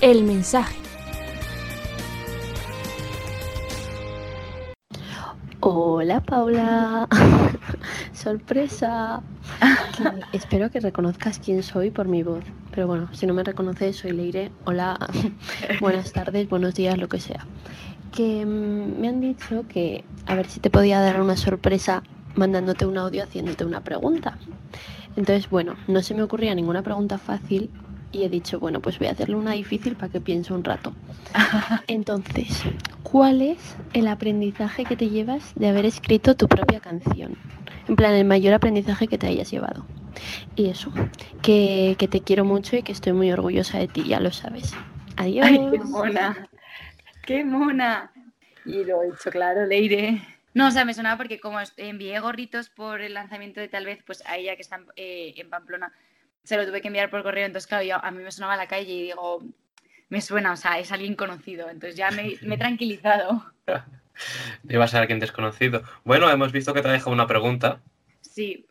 El 0.00 0.24
mensaje. 0.24 0.78
Hola 5.60 6.20
Paula, 6.20 7.06
sorpresa. 8.14 9.22
espero 10.32 10.70
que 10.70 10.80
reconozcas 10.80 11.38
quién 11.38 11.62
soy 11.62 11.90
por 11.90 12.08
mi 12.08 12.22
voz. 12.22 12.42
Pero 12.70 12.86
bueno, 12.86 13.10
si 13.12 13.26
no 13.26 13.34
me 13.34 13.44
reconoces, 13.44 13.96
soy 13.96 14.12
Leire. 14.12 14.50
Hola, 14.64 14.98
buenas 15.82 16.14
tardes, 16.14 16.48
buenos 16.48 16.74
días, 16.74 16.96
lo 16.96 17.10
que 17.10 17.20
sea. 17.20 17.46
Que 18.10 18.46
mm, 18.46 19.00
me 19.02 19.08
han 19.08 19.20
dicho 19.20 19.66
que 19.68 20.06
a 20.24 20.34
ver 20.34 20.46
si 20.46 20.60
te 20.60 20.70
podía 20.70 21.00
dar 21.00 21.20
una 21.20 21.36
sorpresa 21.36 22.02
mandándote 22.36 22.86
un 22.86 22.96
audio 22.96 23.22
haciéndote 23.22 23.66
una 23.66 23.82
pregunta. 23.82 24.38
Entonces, 25.16 25.50
bueno, 25.50 25.74
no 25.88 26.00
se 26.00 26.14
me 26.14 26.22
ocurría 26.22 26.54
ninguna 26.54 26.80
pregunta 26.80 27.18
fácil 27.18 27.68
y 28.12 28.24
he 28.24 28.28
dicho, 28.28 28.58
bueno, 28.58 28.80
pues 28.80 28.98
voy 28.98 29.08
a 29.08 29.12
hacerle 29.12 29.36
una 29.36 29.52
difícil 29.52 29.96
para 29.96 30.10
que 30.10 30.20
piense 30.20 30.52
un 30.52 30.64
rato. 30.64 30.94
Entonces, 31.86 32.62
¿cuál 33.02 33.42
es 33.42 33.76
el 33.92 34.08
aprendizaje 34.08 34.84
que 34.84 34.96
te 34.96 35.08
llevas 35.08 35.54
de 35.54 35.68
haber 35.68 35.86
escrito 35.86 36.34
tu 36.34 36.48
propia 36.48 36.80
canción? 36.80 37.36
En 37.88 37.96
plan, 37.96 38.14
el 38.14 38.24
mayor 38.24 38.54
aprendizaje 38.54 39.08
que 39.08 39.18
te 39.18 39.26
hayas 39.26 39.50
llevado. 39.50 39.84
Y 40.56 40.68
eso, 40.68 40.92
que, 41.42 41.96
que 41.98 42.08
te 42.08 42.20
quiero 42.20 42.44
mucho 42.44 42.76
y 42.76 42.82
que 42.82 42.92
estoy 42.92 43.12
muy 43.12 43.30
orgullosa 43.32 43.78
de 43.78 43.88
ti, 43.88 44.04
ya 44.04 44.20
lo 44.20 44.32
sabes. 44.32 44.74
Adiós. 45.16 45.46
Ay, 45.46 45.68
qué 45.70 45.78
mona. 45.78 46.48
Qué 47.22 47.44
mona. 47.44 48.12
Y 48.64 48.84
lo 48.84 49.02
he 49.02 49.08
hecho 49.08 49.30
claro, 49.30 49.66
Leire. 49.66 50.20
No, 50.52 50.68
o 50.68 50.70
sea, 50.70 50.84
me 50.84 50.94
sonaba 50.94 51.16
porque 51.16 51.38
como 51.38 51.58
envié 51.76 52.18
gorritos 52.18 52.70
por 52.70 53.00
el 53.00 53.14
lanzamiento 53.14 53.60
de 53.60 53.68
tal 53.68 53.84
vez, 53.84 54.00
pues 54.04 54.22
a 54.26 54.36
ella 54.36 54.56
que 54.56 54.62
está 54.62 54.80
eh, 54.96 55.34
en 55.36 55.48
Pamplona, 55.48 55.92
se 56.44 56.56
lo 56.56 56.66
tuve 56.66 56.80
que 56.80 56.88
enviar 56.88 57.10
por 57.10 57.22
correo, 57.22 57.46
entonces 57.46 57.66
claro, 57.66 58.04
a 58.04 58.10
mí 58.10 58.22
me 58.22 58.32
sonaba 58.32 58.56
la 58.56 58.68
calle 58.68 58.92
y 58.92 59.02
digo, 59.02 59.42
me 60.08 60.20
suena, 60.20 60.52
o 60.52 60.56
sea, 60.56 60.78
es 60.78 60.92
alguien 60.92 61.14
conocido, 61.14 61.68
entonces 61.70 61.96
ya 61.96 62.10
me, 62.10 62.32
he 62.40 62.58
tranquilizado. 62.58 63.52
Iba 64.68 64.84
a 64.84 64.88
ser 64.88 65.00
alguien 65.00 65.20
desconocido. 65.20 65.82
Bueno, 66.04 66.30
hemos 66.30 66.52
visto 66.52 66.74
que 66.74 66.82
te 66.82 66.88
ha 66.88 66.92
dejado 66.92 67.12
una 67.12 67.26
pregunta. 67.26 67.80
Sí, 68.20 68.66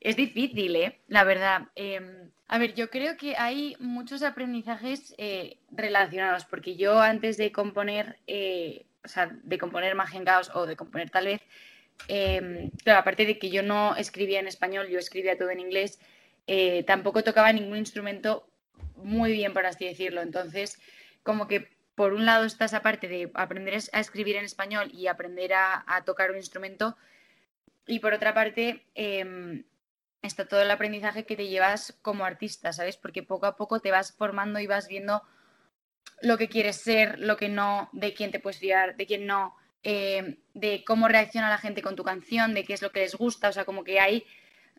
es 0.00 0.16
difícil, 0.16 0.74
¿eh? 0.74 1.00
La 1.06 1.24
verdad. 1.24 1.68
Em, 1.76 2.30
a 2.48 2.58
ver, 2.58 2.74
yo 2.74 2.90
creo 2.90 3.16
que 3.16 3.36
hay 3.36 3.76
muchos 3.78 4.22
aprendizajes 4.22 5.14
eh, 5.18 5.58
relacionados, 5.70 6.44
porque 6.46 6.74
yo 6.76 7.00
antes 7.00 7.36
de 7.36 7.52
componer 7.52 8.18
eh, 8.26 8.86
o 9.04 9.08
sea, 9.08 9.30
de 9.42 9.58
componer 9.58 9.94
Magia 9.94 10.18
en 10.18 10.24
Caos 10.24 10.50
o 10.54 10.66
de 10.66 10.76
componer 10.76 11.10
tal 11.10 11.26
vez, 11.26 11.40
em, 12.08 12.70
claro, 12.84 13.00
aparte 13.00 13.26
de 13.26 13.38
que 13.38 13.50
yo 13.50 13.62
no 13.62 13.96
escribía 13.96 14.40
en 14.40 14.46
español, 14.46 14.88
yo 14.88 14.98
escribía 14.98 15.36
todo 15.36 15.50
en 15.50 15.60
inglés, 15.60 15.98
eh, 16.46 16.84
tampoco 16.84 17.22
tocaba 17.22 17.52
ningún 17.52 17.78
instrumento 17.78 18.48
muy 18.96 19.32
bien, 19.32 19.52
por 19.52 19.66
así 19.66 19.84
decirlo. 19.84 20.22
Entonces, 20.22 20.78
como 21.22 21.46
que 21.46 21.68
por 21.94 22.14
un 22.14 22.24
lado 22.24 22.44
está 22.44 22.64
esa 22.64 22.82
parte 22.82 23.08
de 23.08 23.30
aprender 23.34 23.78
a 23.92 24.00
escribir 24.00 24.36
en 24.36 24.44
español 24.44 24.90
y 24.92 25.06
aprender 25.06 25.52
a, 25.54 26.02
tocar 26.04 26.30
un 26.30 26.36
instrumento, 26.36 26.96
y 27.86 27.98
por 27.98 28.14
otra 28.14 28.32
parte 28.32 28.86
em, 28.94 29.64
está 30.22 30.46
todo 30.46 30.62
el 30.62 30.70
aprendizaje 30.70 31.24
que 31.24 31.36
te 31.36 31.48
llevas 31.48 31.98
como 32.00 32.24
artista, 32.24 32.72
¿sabes? 32.72 32.96
Porque 32.96 33.22
poco 33.22 33.46
a 33.46 33.56
poco 33.56 33.80
te 33.80 33.90
vas 33.90 34.12
formando 34.12 34.60
y 34.60 34.66
vas 34.66 34.88
viendo 34.88 35.22
lo 36.20 36.38
que 36.38 36.48
quieres 36.48 36.76
ser, 36.76 37.18
lo 37.18 37.36
que 37.36 37.48
no, 37.48 37.90
de 37.92 38.14
quién 38.14 38.30
te 38.30 38.38
puedes 38.40 38.60
fiar, 38.60 38.96
de 38.96 39.06
quién 39.06 39.26
no, 39.26 39.56
eh, 39.82 40.38
de 40.54 40.84
cómo 40.84 41.08
reacciona 41.08 41.50
la 41.50 41.58
gente 41.58 41.82
con 41.82 41.96
tu 41.96 42.04
canción, 42.04 42.54
de 42.54 42.64
qué 42.64 42.72
es 42.72 42.82
lo 42.82 42.92
que 42.92 43.00
les 43.00 43.16
gusta, 43.16 43.48
o 43.48 43.52
sea, 43.52 43.64
como 43.64 43.82
que 43.82 43.98
hay 43.98 44.24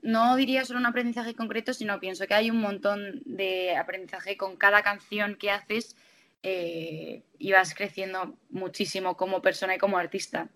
no 0.04 0.36
diría 0.36 0.66
solo 0.66 0.80
un 0.80 0.86
aprendizaje 0.86 1.34
concreto, 1.34 1.74
sino 1.74 2.00
pienso 2.00 2.28
que 2.28 2.34
hay 2.34 2.52
un 2.52 2.60
montón 2.60 3.22
de 3.26 3.76
aprendizaje 3.76 4.38
con 4.38 4.58
cada 4.58 4.84
canción 4.84 5.36
que 5.36 5.50
haces 5.50 5.96
eh, 6.44 7.24
y 7.40 7.52
vas 7.54 7.74
creciendo 7.74 8.36
muchísimo 8.50 9.16
como 9.16 9.42
persona 9.42 9.76
y 9.76 9.78
como 9.78 9.98
artista. 9.98 10.50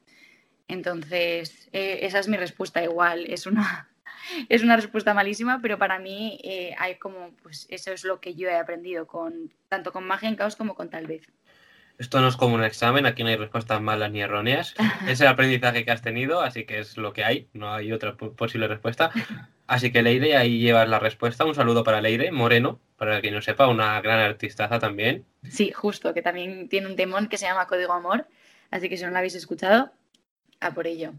Entonces, 0.68 1.70
eh, 1.72 2.00
esa 2.02 2.20
es 2.20 2.28
mi 2.28 2.36
respuesta. 2.36 2.84
Igual 2.84 3.26
es 3.28 3.46
una, 3.46 3.90
es 4.50 4.64
una 4.64 4.76
respuesta 4.76 5.14
malísima, 5.14 5.60
pero 5.62 5.78
para 5.78 5.98
mí 5.98 6.40
eh, 6.44 6.76
hay 6.78 6.96
como, 6.96 7.32
pues 7.42 7.68
eso 7.70 7.94
es 7.94 8.04
lo 8.04 8.20
que 8.20 8.36
yo 8.36 8.50
he 8.50 8.56
aprendido, 8.56 9.08
con, 9.08 9.54
tanto 9.70 9.94
con 9.94 10.06
Magia 10.06 10.28
en 10.28 10.36
Caos 10.36 10.58
como 10.58 10.76
con 10.76 10.90
Tal 10.90 11.08
vez. 11.08 11.24
Esto 11.98 12.22
no 12.22 12.28
es 12.28 12.38
como 12.38 12.54
un 12.54 12.64
examen, 12.64 13.08
aquí 13.08 13.24
no 13.24 13.30
hay 13.30 13.38
respuestas 13.38 13.82
malas 13.82 14.12
ni 14.12 14.22
erróneas. 14.22 14.76
Es 15.08 15.20
el 15.22 15.28
aprendizaje 15.28 15.84
que 15.84 15.92
has 15.92 16.02
tenido, 16.02 16.42
así 16.42 16.66
que 16.66 16.80
es 16.80 16.98
lo 16.98 17.14
que 17.14 17.24
hay, 17.24 17.48
no 17.54 17.74
hay 17.74 17.92
otra 17.92 18.16
posible 18.16 18.68
respuesta. 18.68 19.12
Así 19.66 19.92
que 19.92 20.02
Leire, 20.02 20.38
ahí 20.38 20.60
llevas 20.60 20.88
la 20.88 21.00
respuesta. 21.00 21.46
Un 21.46 21.56
saludo 21.56 21.84
para 21.84 22.02
Leire 22.02 22.32
Moreno, 22.32 22.80
para 22.98 23.18
el 23.18 23.22
que 23.22 23.32
no 23.32 23.42
sepa, 23.42 23.68
una 23.68 24.00
gran 24.02 24.20
artistaza 24.20 24.80
también. 24.80 25.26
Sí, 25.50 25.72
justo, 25.72 26.14
que 26.14 26.22
también 26.22 26.70
tiene 26.70 26.88
un 26.88 26.96
temón 26.96 27.28
que 27.28 27.38
se 27.38 27.46
llama 27.46 27.68
Código 27.68 27.94
Amor, 27.94 28.28
así 28.70 28.90
que 28.90 28.98
si 28.98 29.04
no 29.04 29.12
lo 29.12 29.18
habéis 29.18 29.36
escuchado, 29.36 29.92
a 30.60 30.72
por 30.72 30.88
ello. 30.88 31.14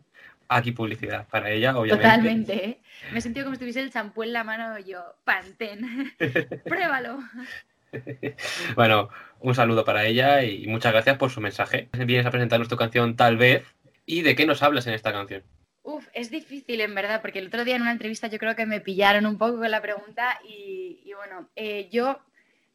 Aquí 0.49 0.73
publicidad 0.73 1.27
para 1.29 1.51
ella, 1.51 1.77
obviamente. 1.77 2.09
Totalmente, 2.09 2.65
¿eh? 2.65 2.81
Me 3.13 3.19
he 3.19 3.23
sentido 3.23 3.45
como 3.45 3.57
si 3.57 3.61
tuviese 3.61 3.81
el 3.81 3.93
champú 3.93 4.23
en 4.23 4.33
la 4.33 4.45
mano 4.45 4.79
yo, 4.79 5.03
Pantén, 5.25 6.15
pruébalo. 6.65 7.19
bueno, 8.75 9.09
un 9.41 9.55
saludo 9.55 9.85
para 9.85 10.05
ella 10.07 10.43
y 10.43 10.67
muchas 10.67 10.93
gracias 10.93 11.17
por 11.17 11.31
su 11.31 11.41
mensaje. 11.41 11.89
Vienes 11.93 12.27
a 12.27 12.31
presentarnos 12.31 12.69
tu 12.69 12.77
canción 12.77 13.17
Tal 13.17 13.37
vez. 13.37 13.65
¿Y 14.07 14.23
de 14.23 14.35
qué 14.35 14.47
nos 14.47 14.63
hablas 14.63 14.87
en 14.87 14.95
esta 14.95 15.13
canción? 15.13 15.43
Uf, 15.83 16.07
es 16.13 16.31
difícil 16.31 16.81
en 16.81 16.95
verdad, 16.95 17.21
porque 17.21 17.39
el 17.39 17.49
otro 17.49 17.65
día 17.65 17.77
en 17.77 17.83
una 17.83 17.93
entrevista 17.93 18.27
yo 18.27 18.39
creo 18.39 18.57
que 18.57 18.67
me 18.67 18.81
pillaron 18.81 19.27
un 19.27 19.39
poco 19.39 19.59
con 19.59 19.71
la 19.71 19.83
pregunta 19.83 20.39
y, 20.47 21.11
bueno, 21.15 21.49
eh, 21.57 21.89
yo 21.91 22.19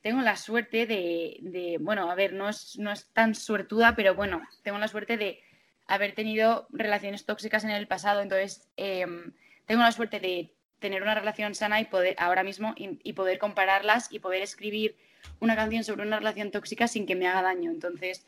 tengo 0.02 0.22
la 0.22 0.36
suerte 0.36 0.86
de, 0.86 1.78
bueno, 1.80 2.10
a 2.12 2.16
ver, 2.16 2.34
no 2.34 2.50
es, 2.50 2.78
no 2.78 2.92
es 2.92 3.08
tan 3.14 3.36
suertuda, 3.36 3.96
pero 3.96 4.16
bueno, 4.16 4.42
tengo 4.64 4.78
la 4.78 4.88
suerte 4.88 5.18
de 5.18 5.42
haber 5.88 6.14
tenido 6.14 6.68
relaciones 6.72 7.26
tóxicas 7.26 7.64
en 7.64 7.72
el 7.72 7.88
pasado, 7.88 8.22
entonces 8.22 8.68
em, 8.78 9.32
tengo 9.66 9.82
la 9.82 9.92
suerte 9.92 10.20
de 10.20 10.54
tener 10.84 11.02
una 11.02 11.16
relación 11.16 11.56
sana 11.56 11.80
y 11.80 11.86
poder 11.86 12.14
ahora 12.20 12.44
mismo 12.44 12.76
y, 12.76 13.14
poder 13.14 13.40
compararlas 13.40 14.12
y 14.12 14.20
poder 14.20 14.42
escribir 14.42 14.98
una 15.40 15.56
canción 15.56 15.86
sobre 15.86 16.06
una 16.06 16.18
relación 16.20 16.52
tóxica 16.52 16.90
sin 16.90 17.06
que 17.06 17.16
me 17.16 17.26
haga 17.26 17.42
daño. 17.42 17.72
Entonces, 17.72 18.26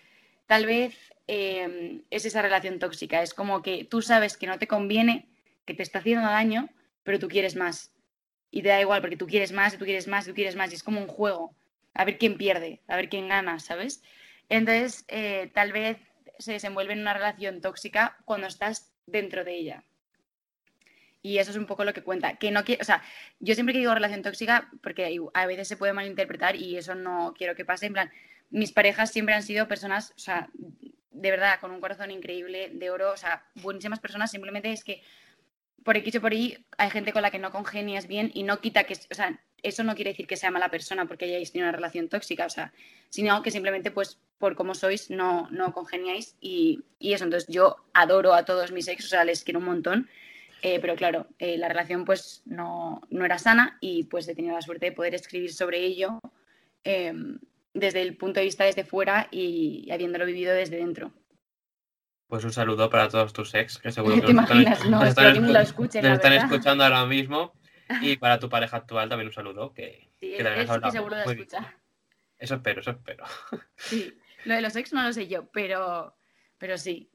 tal 0.47 0.65
vez 0.65 0.95
em, 1.27 2.03
es 2.11 2.23
esa 2.23 2.41
relación 2.41 2.79
tóxica. 2.79 3.21
Es 3.21 3.33
como 3.33 3.61
que 3.61 3.83
tú 3.83 4.01
sabes 4.01 4.37
que 4.37 4.47
no 4.47 4.57
te 4.57 4.67
conviene, 4.67 5.27
que 5.65 5.73
te 5.73 5.83
está 5.83 5.99
haciendo 5.99 6.25
daño, 6.29 6.69
pero 7.03 7.19
tú 7.19 7.27
quieres 7.27 7.57
más. 7.57 7.91
Y 8.51 8.61
te 8.61 8.69
da 8.69 8.79
igual 8.79 9.01
porque 9.01 9.17
tú 9.17 9.27
quieres 9.27 9.51
más, 9.51 9.73
y 9.73 9.77
tú 9.77 9.83
quieres 9.83 10.07
más, 10.07 10.25
y 10.25 10.29
tú 10.29 10.35
quieres 10.35 10.55
más. 10.55 10.71
Y 10.71 10.75
es 10.75 10.83
como 10.83 11.01
un 11.01 11.07
juego. 11.07 11.53
A 11.93 12.05
ver 12.05 12.17
quién 12.17 12.37
pierde, 12.37 12.79
a 12.87 12.95
ver 12.95 13.09
quién 13.09 13.27
gana, 13.27 13.59
¿sabes? 13.59 14.01
Entonces, 14.47 15.03
eh, 15.09 15.51
tal 15.53 15.73
vez 15.73 15.97
se 16.39 16.53
desenvuelve 16.53 16.93
en 16.93 17.01
una 17.01 17.13
relación 17.13 17.59
tóxica 17.59 18.17
cuando 18.23 18.47
estás 18.47 18.93
dentro 19.07 19.43
de 19.43 19.55
ella. 19.55 19.83
Y 21.25 21.39
eso 21.39 21.49
es 21.49 21.57
un 21.57 21.65
poco 21.65 21.83
lo 21.83 21.91
que 21.91 22.03
cuenta. 22.03 22.35
Que 22.35 22.51
no 22.51 22.59
o 22.59 22.83
sea, 22.83 23.01
yo 23.39 23.55
siempre 23.55 23.73
que 23.73 23.79
digo 23.79 23.95
relación 23.95 24.21
tóxica, 24.21 24.69
porque 24.83 25.19
a 25.33 25.45
veces 25.47 25.67
se 25.67 25.75
puede 25.75 25.91
malinterpretar 25.91 26.55
y 26.55 26.77
eso 26.77 26.93
no 26.93 27.33
quiero 27.35 27.55
que 27.55 27.65
pase. 27.65 27.87
En 27.87 27.93
plan, 27.93 28.11
mis 28.51 28.71
parejas 28.71 29.11
siempre 29.11 29.33
han 29.33 29.41
sido 29.41 29.67
personas, 29.67 30.13
o 30.15 30.19
sea, 30.19 30.49
de 30.53 31.31
verdad, 31.31 31.59
con 31.59 31.71
un 31.71 31.81
corazón 31.81 32.11
increíble, 32.11 32.69
de 32.71 32.91
oro, 32.91 33.11
o 33.11 33.17
sea, 33.17 33.43
buenísimas 33.55 33.99
personas. 33.99 34.29
Simplemente 34.29 34.71
es 34.71 34.83
que 34.83 35.01
por 35.83 35.97
aquí 35.97 36.15
o 36.15 36.21
por 36.21 36.31
ahí 36.31 36.63
hay 36.77 36.91
gente 36.91 37.11
con 37.11 37.23
la 37.23 37.31
que 37.31 37.39
no 37.39 37.51
congenias 37.51 38.05
bien 38.05 38.29
y 38.35 38.43
no 38.43 38.61
quita 38.61 38.83
que, 38.83 38.93
o 38.93 39.15
sea, 39.15 39.41
eso 39.63 39.83
no 39.83 39.95
quiere 39.95 40.11
decir 40.11 40.27
que 40.27 40.37
sea 40.37 40.51
mala 40.51 40.69
persona 40.69 41.07
porque 41.07 41.25
hayáis 41.25 41.51
tenido 41.51 41.69
una 41.69 41.75
relación 41.75 42.07
tóxica, 42.07 42.45
o 42.45 42.51
sea, 42.51 42.71
sino 43.09 43.41
que 43.41 43.49
simplemente, 43.49 43.89
pues, 43.89 44.19
por 44.37 44.55
cómo 44.55 44.75
sois, 44.75 45.09
no, 45.09 45.49
no 45.49 45.73
congeniáis 45.73 46.35
y, 46.39 46.83
y 46.99 47.13
eso. 47.13 47.23
Entonces, 47.23 47.49
yo 47.49 47.77
adoro 47.95 48.35
a 48.35 48.45
todos 48.45 48.71
mis 48.71 48.87
ex, 48.87 49.05
o 49.05 49.07
sea, 49.07 49.25
les 49.25 49.43
quiero 49.43 49.57
un 49.57 49.65
montón 49.65 50.07
eh, 50.67 50.79
pero 50.79 50.95
claro, 50.95 51.27
eh, 51.37 51.59
la 51.59 51.67
relación 51.67 52.05
pues 52.05 52.41
no, 52.45 52.99
era 53.11 53.37
sana 53.37 53.77
y 53.81 54.05
pues 54.05 54.27
he 54.27 54.33
tenido 54.33 54.55
la 54.55 54.63
suerte 54.63 54.87
de 54.87 54.91
poder 54.93 55.13
escribir 55.13 55.53
sobre 55.53 55.77
ello 55.77 56.19
em, 56.83 57.37
desde 57.75 58.01
el 58.01 58.17
punto 58.17 58.39
de 58.39 58.47
vista 58.47 58.63
desde 58.63 58.83
fuera 58.83 59.27
y 59.29 59.87
habiéndolo 59.91 60.25
vivido 60.25 60.55
desde 60.55 60.77
dentro. 60.77 61.13
Pues 62.25 62.43
un 62.45 62.51
saludo 62.51 62.89
para 62.89 63.09
todos 63.09 63.31
tus 63.31 63.53
ex, 63.53 63.77
que 63.77 63.91
seguro 63.91 64.15
que 64.21 64.21
¿Te 64.21 64.31
imaginas? 64.31 64.83
no, 64.89 65.05
están, 65.05 65.53
lo 65.53 65.59
escuchen, 65.59 66.03
están 66.03 66.33
escuchando 66.33 66.83
ahora 66.83 67.05
mismo. 67.05 67.53
Y 68.01 68.17
para 68.17 68.39
tu 68.39 68.49
pareja 68.49 68.77
actual 68.77 69.07
también 69.07 69.27
un 69.27 69.33
saludo. 69.33 69.71
Que, 69.71 70.09
sí, 70.19 70.33
que 70.35 70.65
seguro 70.91 71.15
lo 71.15 71.31
escucha. 71.31 71.77
Eso 72.39 72.55
espero, 72.55 72.81
eso 72.81 72.89
espero. 72.89 73.23
Sí, 73.75 74.17
lo 74.45 74.55
de 74.55 74.61
los 74.61 74.75
ex 74.75 74.93
no 74.93 75.03
lo 75.03 75.13
sé 75.13 75.27
yo, 75.27 75.45
pero, 75.51 76.17
pero 76.57 76.79
sí. 76.79 77.11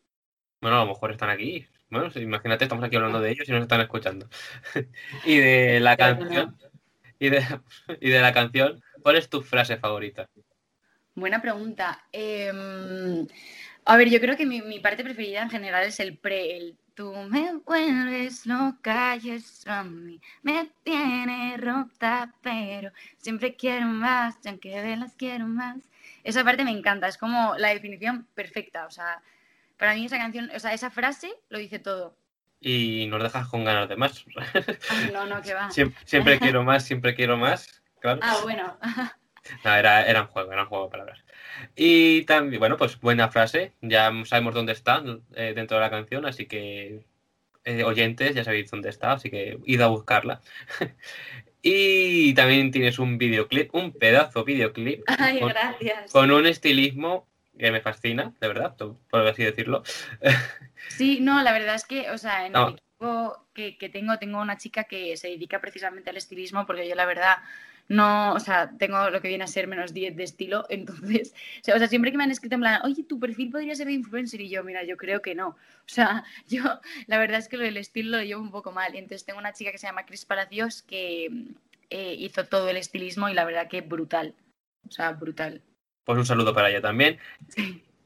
Bueno, 0.60 0.76
a 0.76 0.84
lo 0.84 0.92
mejor 0.92 1.10
están 1.10 1.30
aquí. 1.30 1.66
Bueno, 1.90 2.08
imagínate, 2.14 2.64
estamos 2.64 2.84
aquí 2.84 2.96
hablando 2.96 3.20
de 3.20 3.32
ellos 3.32 3.48
y 3.48 3.52
nos 3.52 3.62
están 3.62 3.80
escuchando. 3.80 4.28
y 5.24 5.36
de 5.38 5.80
la 5.80 5.96
canción. 5.96 6.56
Y 7.18 7.30
de, 7.30 7.44
y 8.00 8.10
de 8.10 8.20
la 8.20 8.32
canción, 8.32 8.80
¿cuál 9.02 9.16
es 9.16 9.28
tu 9.28 9.42
frase 9.42 9.76
favorita? 9.76 10.28
Buena 11.16 11.42
pregunta. 11.42 12.04
Em, 12.12 13.26
a 13.84 13.96
ver, 13.96 14.08
yo 14.08 14.20
creo 14.20 14.36
que 14.36 14.46
mi, 14.46 14.78
parte 14.78 15.02
preferida 15.02 15.42
en 15.42 15.50
general 15.50 15.84
es 15.84 15.98
el 15.98 16.16
pre, 16.16 16.56
el 16.56 16.76
tú 16.94 17.12
me 17.28 17.56
vuelves 17.56 18.46
loca 18.46 19.16
y 19.16 19.30
eso 19.30 19.70
a 19.70 19.82
mí 19.82 20.20
me 20.42 20.70
tiene 20.84 21.56
rota, 21.56 22.32
pero 22.42 22.92
siempre 23.16 23.56
quiero 23.56 23.86
más, 23.86 24.36
aunque 24.46 24.80
de 24.80 24.96
las 24.96 25.16
quiero 25.16 25.46
más. 25.46 25.78
Esa 26.22 26.44
parte 26.44 26.64
me 26.64 26.70
encanta, 26.70 27.08
es 27.08 27.18
como 27.18 27.56
la 27.56 27.70
definición 27.70 28.26
perfecta, 28.34 28.86
o 28.86 28.90
sea, 28.90 29.22
para 29.80 29.94
mí 29.94 30.04
esa 30.04 30.18
canción, 30.18 30.50
o 30.54 30.60
sea, 30.60 30.74
esa 30.74 30.90
frase 30.90 31.32
lo 31.48 31.58
dice 31.58 31.78
todo. 31.78 32.14
Y 32.60 33.06
nos 33.08 33.22
dejas 33.22 33.48
con 33.48 33.64
ganas 33.64 33.88
de 33.88 33.96
más. 33.96 34.26
no, 35.12 35.24
no, 35.24 35.40
que 35.40 35.54
va. 35.54 35.70
Siempre, 35.70 36.38
quiero 36.38 36.62
más, 36.62 36.84
siempre 36.84 37.14
quiero 37.14 37.38
más. 37.38 37.82
Claro. 37.98 38.20
Ah, 38.22 38.40
bueno. 38.42 38.78
no, 39.64 39.74
era, 39.74 40.04
era 40.04 40.20
un 40.20 40.26
juego, 40.28 40.52
era 40.52 40.64
un 40.64 40.68
juego 40.68 40.84
de 40.84 40.90
palabras. 40.90 41.24
Y 41.74 42.24
también, 42.26 42.60
bueno, 42.60 42.76
pues 42.76 43.00
buena 43.00 43.30
frase. 43.30 43.72
Ya 43.80 44.12
sabemos 44.26 44.52
dónde 44.52 44.72
está 44.72 45.02
eh, 45.34 45.54
dentro 45.56 45.78
de 45.78 45.80
la 45.82 45.90
canción, 45.90 46.26
así 46.26 46.44
que 46.44 47.06
eh, 47.64 47.82
oyentes, 47.82 48.34
ya 48.34 48.44
sabéis 48.44 48.70
dónde 48.70 48.90
está, 48.90 49.12
así 49.12 49.30
que 49.30 49.58
id 49.64 49.80
a 49.80 49.86
buscarla. 49.86 50.42
y 51.62 52.34
también 52.34 52.70
tienes 52.70 52.98
un 52.98 53.16
videoclip, 53.16 53.74
un 53.74 53.92
pedazo 53.92 54.44
videoclip. 54.44 55.04
Ay, 55.06 55.40
gracias. 55.40 56.12
Con 56.12 56.30
un 56.32 56.46
estilismo 56.46 57.30
que 57.60 57.70
me 57.70 57.80
fascina, 57.80 58.32
de 58.40 58.48
verdad, 58.48 58.76
por 58.76 59.26
así 59.26 59.44
decirlo. 59.44 59.82
Sí, 60.88 61.20
no, 61.20 61.42
la 61.42 61.52
verdad 61.52 61.74
es 61.74 61.84
que, 61.84 62.10
o 62.10 62.16
sea, 62.16 62.46
en 62.46 62.56
el 62.56 62.70
equipo 62.70 63.46
que, 63.52 63.90
tengo, 63.92 64.18
tengo 64.18 64.40
una 64.40 64.56
chica 64.56 64.84
que 64.84 65.16
se 65.16 65.28
dedica 65.28 65.60
precisamente 65.60 66.10
al 66.10 66.16
estilismo, 66.16 66.66
porque 66.66 66.88
yo 66.88 66.94
la 66.94 67.04
verdad 67.04 67.36
no, 67.88 68.32
o 68.34 68.40
sea, 68.40 68.70
tengo 68.78 69.10
lo 69.10 69.20
que 69.20 69.28
viene 69.28 69.44
a 69.44 69.48
ser 69.48 69.66
menos 69.66 69.92
10 69.92 70.16
de 70.16 70.24
estilo, 70.24 70.64
entonces, 70.70 71.34
o 71.74 71.78
sea, 71.78 71.88
siempre 71.88 72.10
que 72.10 72.16
me 72.16 72.24
han 72.24 72.30
escrito 72.30 72.54
en 72.54 72.60
plan, 72.62 72.80
oye, 72.84 73.02
tu 73.04 73.18
perfil 73.18 73.50
podría 73.50 73.74
ser 73.74 73.88
de 73.88 73.94
influencer, 73.94 74.40
y 74.40 74.48
yo, 74.48 74.64
mira, 74.64 74.84
yo 74.84 74.96
creo 74.96 75.20
que 75.20 75.34
no. 75.34 75.48
O 75.48 75.56
sea, 75.86 76.24
yo, 76.48 76.62
la 77.06 77.18
verdad 77.18 77.38
es 77.38 77.48
que 77.48 77.56
lo 77.56 77.64
del 77.64 77.76
estilo 77.76 78.18
lo 78.18 78.24
llevo 78.24 78.42
un 78.42 78.50
poco 78.50 78.72
mal, 78.72 78.94
entonces 78.94 79.26
tengo 79.26 79.38
una 79.38 79.52
chica 79.52 79.72
que 79.72 79.78
se 79.78 79.86
llama 79.86 80.06
Cris 80.06 80.24
Palacios 80.24 80.82
que 80.82 81.30
eh, 81.90 82.14
hizo 82.18 82.46
todo 82.46 82.68
el 82.70 82.76
estilismo 82.76 83.28
y 83.28 83.34
la 83.34 83.44
verdad 83.44 83.68
que 83.68 83.80
brutal, 83.82 84.34
o 84.88 84.90
sea, 84.90 85.12
brutal. 85.12 85.62
Pues 86.04 86.18
un 86.18 86.26
saludo 86.26 86.54
para 86.54 86.70
ella 86.70 86.80
también. 86.80 87.18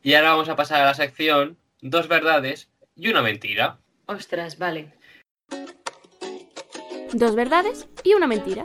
Y 0.02 0.14
ahora 0.14 0.32
vamos 0.32 0.48
a 0.48 0.56
pasar 0.56 0.82
a 0.82 0.86
la 0.86 0.94
sección 0.94 1.56
Dos 1.86 2.08
verdades 2.08 2.70
y 2.96 3.10
una 3.10 3.20
mentira. 3.20 3.78
Ostras, 4.06 4.56
vale. 4.56 4.94
Dos 7.12 7.36
verdades 7.36 7.86
y 8.02 8.14
una 8.14 8.26
mentira. 8.26 8.64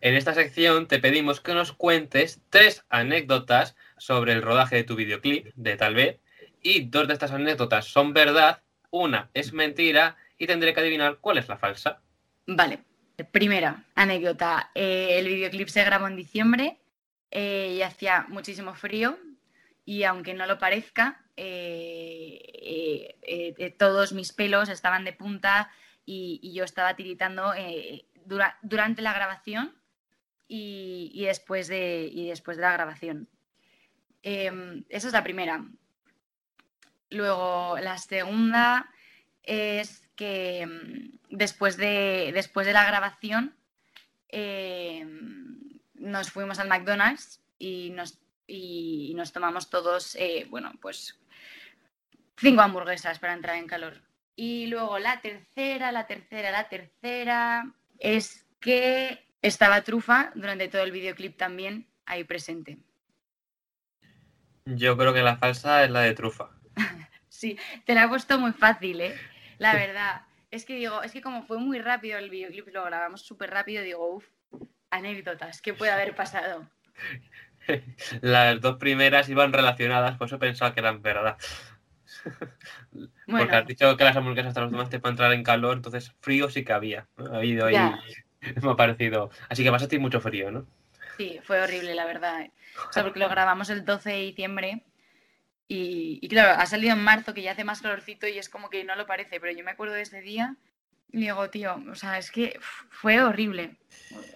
En 0.00 0.14
esta 0.14 0.32
sección 0.32 0.88
te 0.88 0.98
pedimos 0.98 1.42
que 1.42 1.52
nos 1.52 1.72
cuentes 1.72 2.40
tres 2.48 2.82
anécdotas 2.88 3.76
sobre 3.98 4.32
el 4.32 4.40
rodaje 4.40 4.76
de 4.76 4.84
tu 4.84 4.96
videoclip, 4.96 5.52
de 5.54 5.76
tal 5.76 5.94
vez, 5.94 6.18
y 6.62 6.86
dos 6.86 7.06
de 7.08 7.12
estas 7.12 7.32
anécdotas 7.32 7.84
son 7.84 8.14
verdad, 8.14 8.62
una 8.90 9.28
es 9.34 9.52
mentira 9.52 10.16
y 10.38 10.46
tendré 10.46 10.72
que 10.72 10.80
adivinar 10.80 11.18
cuál 11.20 11.36
es 11.36 11.46
la 11.48 11.58
falsa. 11.58 12.00
Vale. 12.46 12.78
Primera 13.32 13.84
anécdota. 13.94 14.70
Eh, 14.74 15.18
el 15.18 15.28
videoclip 15.28 15.68
se 15.68 15.84
grabó 15.84 16.06
en 16.06 16.16
diciembre 16.16 16.78
eh, 17.30 17.74
y 17.76 17.82
hacía 17.82 18.26
muchísimo 18.28 18.74
frío 18.74 19.18
y 19.84 20.04
aunque 20.04 20.34
no 20.34 20.46
lo 20.46 20.58
parezca, 20.58 21.24
eh, 21.36 23.14
eh, 23.22 23.74
todos 23.78 24.12
mis 24.12 24.32
pelos 24.32 24.68
estaban 24.68 25.04
de 25.04 25.12
punta 25.12 25.70
y, 26.04 26.52
yo 26.54 26.64
estaba 26.64 26.96
tiritando 26.96 27.52
durante 28.62 29.02
la 29.02 29.12
grabación 29.12 29.74
y, 30.48 31.24
después 31.24 31.68
de, 31.68 32.08
y 32.12 32.28
después 32.28 32.56
de 32.56 32.62
la 32.62 32.72
grabación. 32.72 33.28
Em, 34.22 34.84
esa 34.88 35.06
es 35.08 35.12
la 35.12 35.22
primera. 35.22 35.64
Luego, 37.10 37.78
la 37.78 37.98
segunda, 37.98 38.90
es 39.46 40.08
que 40.16 40.66
mm, 40.66 41.36
después 41.36 41.76
de, 41.76 42.32
después 42.34 42.66
de 42.66 42.72
la 42.72 42.84
grabación 42.84 43.54
eh, 44.28 45.06
nos 45.98 46.30
fuimos 46.30 46.58
al 46.58 46.68
McDonald's 46.68 47.40
y 47.58 47.90
nos, 47.90 48.18
y 48.46 49.12
nos 49.16 49.32
tomamos 49.32 49.70
todos, 49.70 50.14
eh, 50.16 50.46
bueno, 50.50 50.72
pues 50.80 51.18
cinco 52.36 52.62
hamburguesas 52.62 53.18
para 53.18 53.32
entrar 53.32 53.56
en 53.56 53.66
calor. 53.66 54.02
Y 54.34 54.66
luego 54.66 54.98
la 54.98 55.20
tercera, 55.20 55.92
la 55.92 56.06
tercera, 56.06 56.50
la 56.50 56.68
tercera 56.68 57.72
es 57.98 58.46
que 58.60 59.26
estaba 59.42 59.82
Trufa 59.82 60.32
durante 60.34 60.68
todo 60.68 60.82
el 60.82 60.92
videoclip 60.92 61.36
también 61.36 61.86
ahí 62.04 62.24
presente. 62.24 62.78
Yo 64.66 64.96
creo 64.96 65.14
que 65.14 65.22
la 65.22 65.36
falsa 65.36 65.84
es 65.84 65.90
la 65.90 66.00
de 66.00 66.14
Trufa. 66.14 66.50
Sí, 67.28 67.58
te 67.84 67.94
la 67.94 68.04
he 68.04 68.08
puesto 68.08 68.38
muy 68.38 68.52
fácil, 68.52 68.98
¿eh? 69.02 69.14
La 69.58 69.74
verdad. 69.74 70.22
Es 70.50 70.64
que 70.64 70.76
digo, 70.76 71.02
es 71.02 71.12
que 71.12 71.20
como 71.20 71.42
fue 71.42 71.58
muy 71.58 71.78
rápido 71.78 72.16
el 72.18 72.30
videoclip, 72.30 72.68
lo 72.68 72.82
grabamos 72.84 73.26
súper 73.26 73.50
rápido, 73.50 73.82
digo, 73.82 74.14
uff, 74.14 74.26
anécdotas, 74.90 75.60
¿qué 75.60 75.74
puede 75.74 75.92
haber 75.92 76.14
pasado? 76.14 76.68
Las 78.20 78.60
dos 78.60 78.76
primeras 78.76 79.28
iban 79.28 79.52
relacionadas, 79.52 80.16
por 80.16 80.28
eso 80.28 80.38
pensaba 80.38 80.72
que 80.72 80.80
eran 80.80 81.02
verdad. 81.02 81.36
Bueno, 82.92 83.38
Porque 83.38 83.56
has 83.56 83.66
dicho 83.66 83.96
que 83.96 84.04
las 84.04 84.16
hamburguesas 84.16 84.48
hasta 84.48 84.60
los 84.60 84.70
demás 84.70 84.88
te 84.88 85.00
para 85.00 85.10
entrar 85.10 85.32
en 85.32 85.42
calor, 85.42 85.76
entonces 85.76 86.12
frío 86.20 86.48
sí 86.48 86.64
que 86.64 86.72
había. 86.72 87.06
Ha 87.18 87.36
habido 87.36 87.66
ahí. 87.66 87.76
Me 88.62 88.70
ha 88.70 88.76
parecido. 88.76 89.30
Así 89.48 89.62
que 89.62 89.70
vas 89.70 89.82
a 89.82 89.88
ti 89.88 89.98
mucho 89.98 90.20
frío, 90.20 90.50
¿no? 90.50 90.66
sí, 91.16 91.40
fue 91.42 91.60
horrible, 91.60 91.94
la 91.94 92.04
verdad. 92.04 92.48
O 92.88 92.92
sea, 92.92 93.02
porque 93.02 93.18
lo 93.18 93.28
grabamos 93.28 93.70
el 93.70 93.84
12 93.84 94.10
de 94.10 94.20
diciembre 94.20 94.84
y, 95.66 96.18
y 96.22 96.28
claro, 96.28 96.60
ha 96.60 96.66
salido 96.66 96.94
en 96.94 97.02
marzo 97.02 97.34
que 97.34 97.42
ya 97.42 97.52
hace 97.52 97.64
más 97.64 97.80
calorcito 97.80 98.28
y 98.28 98.38
es 98.38 98.48
como 98.48 98.70
que 98.70 98.84
no 98.84 98.94
lo 98.96 99.06
parece, 99.06 99.40
pero 99.40 99.52
yo 99.52 99.64
me 99.64 99.70
acuerdo 99.72 99.94
de 99.94 100.02
ese 100.02 100.20
día 100.20 100.56
y 101.12 101.20
digo, 101.20 101.48
tío, 101.50 101.82
o 101.90 101.94
sea, 101.94 102.18
es 102.18 102.30
que 102.30 102.58
fue 102.90 103.22
horrible 103.22 103.76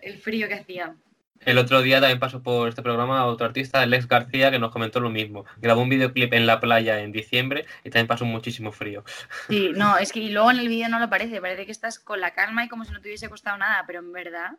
el 0.03 0.19
frío 0.19 0.49
que 0.49 0.55
hacía. 0.55 0.95
El 1.41 1.57
otro 1.57 1.81
día 1.81 2.01
también 2.01 2.19
pasó 2.19 2.43
por 2.43 2.69
este 2.69 2.83
programa 2.83 3.25
otro 3.25 3.47
artista, 3.47 3.85
Lex 3.87 4.07
García, 4.07 4.51
que 4.51 4.59
nos 4.59 4.71
comentó 4.71 5.01
lo 5.01 5.09
mismo. 5.09 5.47
Grabó 5.57 5.81
un 5.81 5.89
videoclip 5.89 6.35
en 6.35 6.47
la 6.47 6.61
playa 6.61 7.01
en 7.01 7.13
diciembre 7.13 7.65
y 7.83 7.89
también 7.89 8.09
pasó 8.09 8.27
muchísimo 8.27 8.73
frío. 8.73 9.05
Sí, 9.49 9.71
no, 9.75 9.97
es 9.99 10.13
que 10.13 10.21
y 10.21 10.31
luego 10.31 10.51
en 10.51 10.59
el 10.59 10.69
vídeo 10.69 10.91
no 10.91 10.99
lo 10.99 11.09
parece, 11.09 11.41
parece 11.41 11.65
que 11.65 11.73
estás 11.73 11.99
con 11.99 12.21
la 12.21 12.33
calma 12.35 12.65
y 12.65 12.69
como 12.69 12.85
si 12.85 12.93
no 12.93 13.01
te 13.01 13.09
hubiese 13.09 13.31
costado 13.31 13.57
nada, 13.57 13.85
pero 13.87 14.01
en 14.01 14.13
verdad 14.13 14.51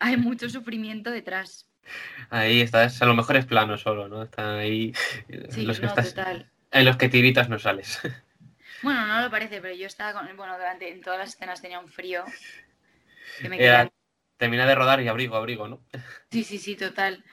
hay 0.00 0.18
mucho 0.18 0.48
sufrimiento 0.50 1.10
detrás. 1.10 1.66
Ahí 2.28 2.60
estás, 2.60 3.00
a 3.00 3.06
lo 3.06 3.14
mejor 3.14 3.36
es 3.36 3.46
plano 3.46 3.78
solo, 3.78 4.06
¿no? 4.06 4.22
Están 4.22 4.58
ahí 4.58 4.92
Sí, 5.48 5.62
los 5.64 5.80
que 5.80 5.86
no, 5.86 5.88
estás, 5.88 6.14
total. 6.14 6.50
en 6.72 6.84
los 6.84 6.96
que 6.98 7.08
tiritas 7.08 7.48
no 7.48 7.58
sales. 7.58 8.00
Bueno, 8.82 9.06
no 9.06 9.20
lo 9.20 9.30
parece, 9.30 9.60
pero 9.60 9.74
yo 9.74 9.86
estaba 9.86 10.12
con, 10.12 10.36
bueno, 10.36 10.56
durante 10.56 10.90
en 10.90 11.00
todas 11.00 11.18
las 11.18 11.28
escenas 11.30 11.60
tenía 11.62 11.78
un 11.78 11.88
frío 11.88 12.24
que 13.40 13.48
me 13.48 13.62
Era- 13.62 13.90
termina 14.36 14.66
de 14.66 14.74
rodar 14.74 15.00
y 15.00 15.08
abrigo, 15.08 15.36
abrigo, 15.36 15.68
¿no? 15.68 15.82
Sí, 16.30 16.42
sí, 16.44 16.58
sí, 16.58 16.76
total. 16.76 17.24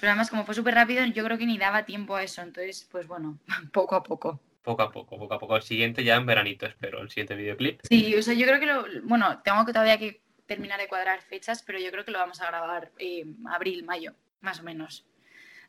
Pero 0.00 0.10
además, 0.12 0.30
como 0.30 0.44
fue 0.44 0.54
súper 0.54 0.74
rápido, 0.74 1.04
yo 1.06 1.24
creo 1.24 1.38
que 1.38 1.46
ni 1.46 1.58
daba 1.58 1.84
tiempo 1.84 2.16
a 2.16 2.22
eso. 2.22 2.42
Entonces, 2.42 2.86
pues 2.90 3.06
bueno, 3.06 3.38
poco 3.72 3.94
a 3.94 4.02
poco. 4.02 4.40
Poco 4.62 4.82
a 4.82 4.90
poco, 4.90 5.18
poco 5.18 5.34
a 5.34 5.38
poco. 5.38 5.56
El 5.56 5.62
siguiente 5.62 6.04
ya 6.04 6.16
en 6.16 6.26
veranito, 6.26 6.66
espero, 6.66 7.00
el 7.02 7.10
siguiente 7.10 7.34
videoclip. 7.34 7.80
Sí, 7.82 8.14
o 8.16 8.22
sea, 8.22 8.34
yo 8.34 8.46
creo 8.46 8.60
que 8.60 8.66
lo. 8.66 8.84
Bueno, 9.04 9.40
tengo 9.42 9.64
que 9.66 9.72
todavía 9.72 9.98
que 9.98 10.22
terminar 10.46 10.80
de 10.80 10.88
cuadrar 10.88 11.20
fechas, 11.22 11.62
pero 11.62 11.78
yo 11.78 11.90
creo 11.90 12.04
que 12.04 12.10
lo 12.10 12.18
vamos 12.18 12.40
a 12.40 12.46
grabar 12.46 12.90
eh, 12.98 13.24
abril, 13.46 13.84
mayo, 13.84 14.14
más 14.40 14.60
o 14.60 14.62
menos. 14.62 15.04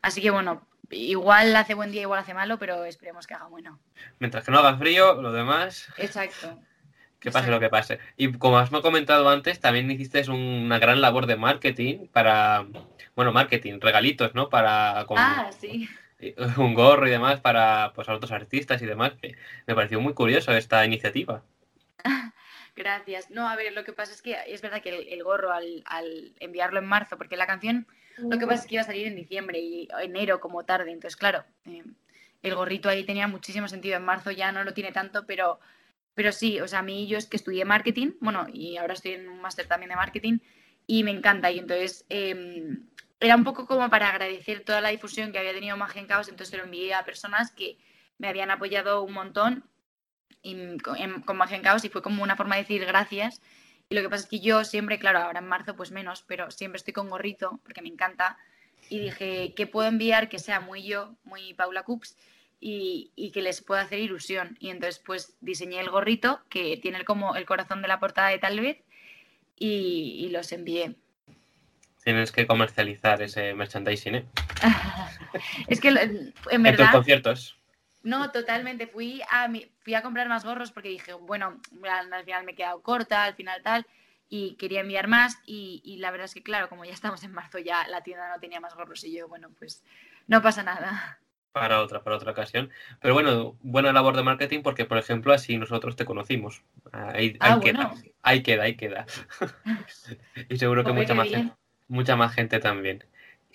Así 0.06 0.22
que 0.22 0.30
bueno, 0.30 0.62
igual 0.92 1.56
hace 1.56 1.74
buen 1.74 1.92
día, 1.92 2.04
igual 2.04 2.20
hace 2.20 2.36
malo, 2.36 2.60
pero 2.60 2.86
esperemos 2.86 3.26
que 3.26 3.34
haga 3.34 3.48
bueno. 3.48 3.80
Mientras 4.20 4.46
que 4.46 4.52
no 4.52 4.60
haga 4.60 4.78
frío, 4.78 5.20
lo 5.20 5.32
demás, 5.32 5.92
Exacto. 5.98 6.60
que 7.20 7.32
pase 7.32 7.48
Exacto. 7.48 7.52
lo 7.52 7.60
que 7.60 7.70
pase. 7.70 8.00
Y 8.16 8.32
como 8.34 8.60
has 8.60 8.70
comentado 8.70 9.28
antes, 9.28 9.60
también 9.60 9.90
hiciste 9.90 10.30
una 10.30 10.78
gran 10.78 11.02
labor 11.02 11.26
de 11.26 11.38
marketing 11.38 12.06
para, 12.10 12.68
bueno, 13.16 13.34
marketing, 13.34 13.80
regalitos, 13.82 14.36
¿no? 14.36 14.48
Para 14.50 15.06
con 15.08 15.18
Ah, 15.18 15.50
sí. 15.60 15.90
un 16.58 16.76
gorro 16.76 17.08
y 17.08 17.10
demás 17.10 17.40
para 17.40 17.92
pues, 17.96 18.08
a 18.08 18.14
otros 18.14 18.32
artistas 18.32 18.80
y 18.84 18.86
demás. 18.86 19.14
Me 19.66 19.74
pareció 19.74 20.00
muy 20.00 20.14
curioso 20.14 20.52
esta 20.52 20.86
iniciativa. 20.86 21.42
Gracias. 22.76 23.32
No, 23.32 23.50
a 23.50 23.56
ver, 23.56 23.74
lo 23.74 23.84
que 23.84 23.92
pasa 23.94 24.14
es 24.14 24.22
que 24.22 24.38
es 24.46 24.62
verdad 24.62 24.84
que 24.84 24.90
el, 24.90 25.08
el 25.08 25.24
gorro 25.24 25.52
al, 25.52 25.82
al 25.88 26.36
enviarlo 26.40 26.78
en 26.78 26.86
marzo, 26.86 27.18
porque 27.18 27.38
la 27.38 27.48
canción 27.48 27.88
lo 28.18 28.38
que 28.40 28.48
pasa 28.48 28.62
es 28.62 28.68
que 28.68 28.76
iba 28.76 28.82
a 28.82 28.86
salir 28.86 29.08
en 29.08 29.16
diciembre 29.16 29.60
y 29.60 29.88
enero 30.02 30.40
como 30.40 30.64
tarde, 30.66 30.92
entonces 30.92 31.16
claro, 31.18 31.44
eh, 31.66 31.84
el 32.44 32.56
gorrito 32.56 32.90
ahí 32.90 33.04
tenía 33.04 33.28
muchísimo 33.28 33.68
sentido. 33.68 33.98
En 33.98 34.06
marzo 34.06 34.32
ya 34.32 34.52
no 34.52 34.64
lo 34.64 34.74
tiene 34.74 34.92
tanto, 34.92 35.26
pero, 35.26 35.60
pero 36.14 36.32
sí, 36.32 36.60
o 36.62 36.68
sea, 36.68 36.80
a 36.80 36.84
mí 36.84 37.08
yo 37.08 37.18
es 37.18 37.26
que 37.28 37.38
estudié 37.38 37.66
marketing, 37.66 38.12
bueno, 38.22 38.48
y 38.54 38.78
ahora 38.78 38.94
estoy 38.94 39.14
en 39.14 39.30
un 39.30 39.42
máster 39.42 39.68
también 39.68 39.90
de 39.90 39.96
marketing 39.96 40.40
y 40.88 41.04
me 41.04 41.12
encanta. 41.12 41.52
Y 41.52 41.60
entonces 41.60 42.06
eh, 42.10 42.78
era 43.20 43.36
un 43.36 43.44
poco 43.44 43.66
como 43.66 43.90
para 43.90 44.10
agradecer 44.10 44.62
toda 44.64 44.82
la 44.82 44.90
difusión 44.90 45.32
que 45.32 45.40
había 45.40 45.54
tenido 45.54 45.78
Magia 45.78 46.02
en 46.02 46.08
Caos, 46.08 46.28
entonces 46.30 46.50
se 46.52 46.58
lo 46.58 46.64
envié 46.66 46.94
a 46.94 47.06
personas 47.06 47.52
que 47.52 47.78
me 48.18 48.28
habían 48.28 48.52
apoyado 48.52 49.02
un 49.04 49.14
montón 49.14 49.64
y, 50.42 50.52
en- 50.54 51.22
con 51.22 51.38
Magia 51.38 51.58
en 51.58 51.64
Caos 51.64 51.84
y 51.86 51.90
fue 51.90 52.02
como 52.02 52.24
una 52.24 52.36
forma 52.36 52.56
de 52.56 52.62
decir 52.62 52.86
gracias. 52.86 53.42
Y 53.90 53.96
lo 53.96 54.02
que 54.02 54.10
pasa 54.10 54.24
es 54.24 54.30
que 54.30 54.40
yo 54.40 54.64
siempre, 54.64 54.98
claro, 54.98 55.20
ahora 55.20 55.40
en 55.40 55.48
marzo 55.48 55.76
pues 55.76 55.92
menos, 55.92 56.24
pero 56.28 56.50
siempre 56.52 56.78
estoy 56.78 56.94
con 56.94 57.10
gorrito 57.10 57.60
porque 57.64 57.82
me 57.82 57.90
encanta. 57.90 58.38
Y 58.90 59.00
dije, 59.00 59.54
¿qué 59.56 59.68
puedo 59.68 59.88
enviar 59.88 60.30
que 60.30 60.40
sea 60.40 60.60
muy 60.60 60.84
yo, 60.84 61.16
muy 61.24 61.54
Paula 61.54 61.84
Coops 61.84 62.18
y, 62.60 63.12
y 63.16 63.32
que 63.32 63.42
les 63.42 63.62
pueda 63.62 63.82
hacer 63.82 64.00
ilusión? 64.00 64.58
Y 64.60 64.70
entonces 64.70 65.02
pues 65.06 65.36
diseñé 65.42 65.80
el 65.80 65.90
gorrito 65.90 66.42
que 66.50 66.78
tiene 66.78 67.04
como 67.06 67.36
el 67.36 67.46
corazón 67.46 67.82
de 67.82 67.88
la 67.88 68.00
portada 68.00 68.30
de 68.30 68.40
Tal 68.40 68.60
vez 68.60 68.78
y, 69.58 70.18
y 70.26 70.30
los 70.30 70.52
envié. 70.52 70.96
Tienes 72.04 72.32
que 72.32 72.46
comercializar 72.46 73.22
ese 73.24 73.56
merchandising, 73.56 74.16
¿eh? 74.16 74.26
es 75.68 75.82
que 75.82 75.88
en 75.90 75.98
En 75.98 76.34
tus 76.34 76.62
verdad... 76.62 76.92
conciertos. 76.92 77.58
No, 78.12 78.32
totalmente. 78.32 78.88
Fui 78.88 79.22
a, 79.30 79.48
mi- 79.48 79.68
fui 79.84 79.94
a 79.96 80.02
comprar 80.02 80.30
más 80.30 80.46
gorros 80.46 80.72
porque 80.72 80.90
dije, 80.90 81.14
bueno, 81.14 81.60
al 81.84 82.14
al 82.14 82.24
final 82.24 82.46
me 82.46 82.52
he 82.54 82.56
quedado 82.56 82.82
corta, 82.82 83.24
al 83.26 83.36
final 83.36 83.62
tal, 83.64 83.86
y 84.30 84.56
quería 84.56 84.82
enviar 84.82 85.08
más. 85.08 85.40
Y, 85.46 85.82
y 85.84 85.98
la 85.98 86.12
verdad 86.12 86.26
es 86.26 86.34
que, 86.36 86.44
claro, 86.44 86.70
como 86.70 86.86
ya 86.86 86.94
estamos 86.94 87.24
en 87.24 87.34
marzo, 87.34 87.60
ya 87.60 87.88
la 87.88 88.02
tienda 88.04 88.30
no 88.30 88.40
tenía 88.40 88.60
más 88.62 88.76
gorros 88.76 89.04
y 89.04 89.12
yo, 89.14 89.28
bueno, 89.28 89.50
pues 89.60 89.84
no 90.28 90.42
pasa 90.42 90.64
nada. 90.64 91.20
Para 91.52 91.82
otra, 91.82 92.04
para 92.04 92.18
otra 92.18 92.32
ocasión. 92.32 92.70
Pero 93.02 93.14
bueno, 93.14 93.58
buena 93.62 93.94
labor 93.94 94.16
de 94.18 94.24
marketing 94.24 94.62
porque, 94.62 94.84
por 94.86 94.98
ejemplo, 94.98 95.34
así 95.34 95.58
nosotros 95.58 95.96
te 95.96 96.04
conocimos. 96.06 96.64
Ahí, 96.92 97.38
Ah, 97.40 97.56
ahí 97.56 97.60
queda, 97.60 97.78
bueno. 97.78 98.02
ahí 98.24 98.44
queda, 98.44 98.64
ahí 98.64 98.76
queda. 98.76 99.06
y 100.50 100.58
seguro 100.58 100.84
que 100.86 100.92
Joder, 100.92 100.96
mucha 100.98 101.14
más, 101.16 101.30
gente, 101.30 101.54
mucha 101.88 102.16
más 102.16 102.34
gente 102.34 102.60
también. 102.60 103.06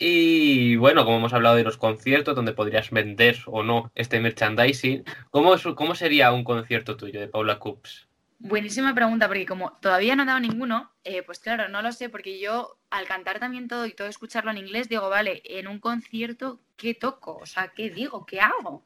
Y 0.00 0.74
bueno, 0.76 1.04
como 1.04 1.18
hemos 1.18 1.32
hablado 1.32 1.54
de 1.54 1.62
los 1.62 1.76
conciertos, 1.76 2.34
donde 2.34 2.54
podrías 2.54 2.90
vender 2.90 3.38
o 3.46 3.62
no 3.62 3.92
este 3.94 4.18
merchandising, 4.18 5.04
¿cómo, 5.30 5.54
es- 5.54 5.62
cómo 5.76 5.94
sería 5.94 6.32
un 6.32 6.42
concierto 6.42 6.96
tuyo 6.96 7.20
de 7.20 7.28
Paula 7.28 7.60
Coops? 7.60 8.08
Buenísima 8.42 8.94
pregunta, 8.94 9.28
porque 9.28 9.44
como 9.44 9.72
todavía 9.82 10.16
no 10.16 10.22
he 10.22 10.26
dado 10.26 10.40
ninguno, 10.40 10.90
eh, 11.04 11.22
pues 11.22 11.38
claro, 11.40 11.68
no 11.68 11.82
lo 11.82 11.92
sé, 11.92 12.08
porque 12.08 12.40
yo 12.40 12.78
al 12.88 13.06
cantar 13.06 13.38
también 13.38 13.68
todo 13.68 13.84
y 13.84 13.92
todo 13.92 14.08
escucharlo 14.08 14.50
en 14.50 14.56
inglés, 14.58 14.88
digo, 14.88 15.10
vale, 15.10 15.42
en 15.44 15.68
un 15.68 15.78
concierto, 15.78 16.58
¿qué 16.76 16.94
toco? 16.94 17.36
O 17.36 17.44
sea, 17.46 17.68
¿qué 17.68 17.90
digo? 17.90 18.24
¿Qué 18.24 18.40
hago? 18.40 18.82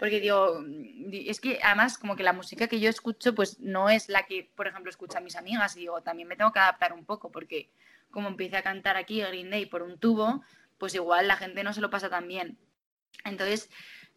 Porque 0.00 0.18
digo, 0.20 0.60
di- 0.66 1.28
es 1.30 1.40
que 1.40 1.60
además 1.62 1.98
como 1.98 2.16
que 2.16 2.24
la 2.24 2.32
música 2.32 2.66
que 2.66 2.80
yo 2.80 2.90
escucho, 2.90 3.32
pues 3.34 3.60
no 3.60 3.88
es 3.90 4.08
la 4.08 4.24
que, 4.24 4.50
por 4.56 4.66
ejemplo, 4.66 4.90
escuchan 4.90 5.22
mis 5.22 5.36
amigas, 5.36 5.76
y 5.76 5.80
digo, 5.80 6.00
también 6.02 6.28
me 6.28 6.34
tengo 6.36 6.52
que 6.52 6.58
adaptar 6.58 6.92
un 6.92 7.04
poco, 7.04 7.30
porque 7.30 7.70
como 8.10 8.28
empiece 8.28 8.56
a 8.56 8.62
cantar 8.62 8.96
aquí 8.96 9.20
Green 9.20 9.50
Day 9.50 9.66
por 9.66 9.82
un 9.82 9.98
tubo, 9.98 10.42
pues 10.78 10.94
igual 10.94 11.28
la 11.28 11.36
gente 11.36 11.64
no 11.64 11.72
se 11.72 11.80
lo 11.80 11.90
pasa 11.90 12.10
tan 12.10 12.28
bien. 12.28 12.58
Entonces, 13.24 13.70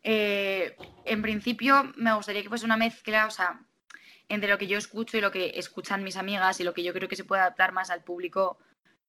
eh, 0.04 0.76
en 1.06 1.22
principio 1.22 1.92
me 1.96 2.14
gustaría 2.14 2.42
que 2.42 2.50
fuese 2.50 2.66
una 2.66 2.78
mezcla, 2.78 3.28
o 3.28 3.32
sea, 3.32 3.62
entre 4.30 4.50
lo 4.50 4.58
que 4.58 4.68
yo 4.68 4.78
escucho 4.78 5.18
y 5.18 5.22
lo 5.22 5.32
que 5.32 5.54
escuchan 5.56 6.04
mis 6.04 6.18
amigas 6.18 6.60
y 6.60 6.64
lo 6.64 6.74
que 6.74 6.84
yo 6.84 6.94
creo 6.94 7.10
que 7.10 7.16
se 7.16 7.24
puede 7.24 7.42
adaptar 7.42 7.72
más 7.72 7.90
al 7.90 8.04
público 8.04 8.60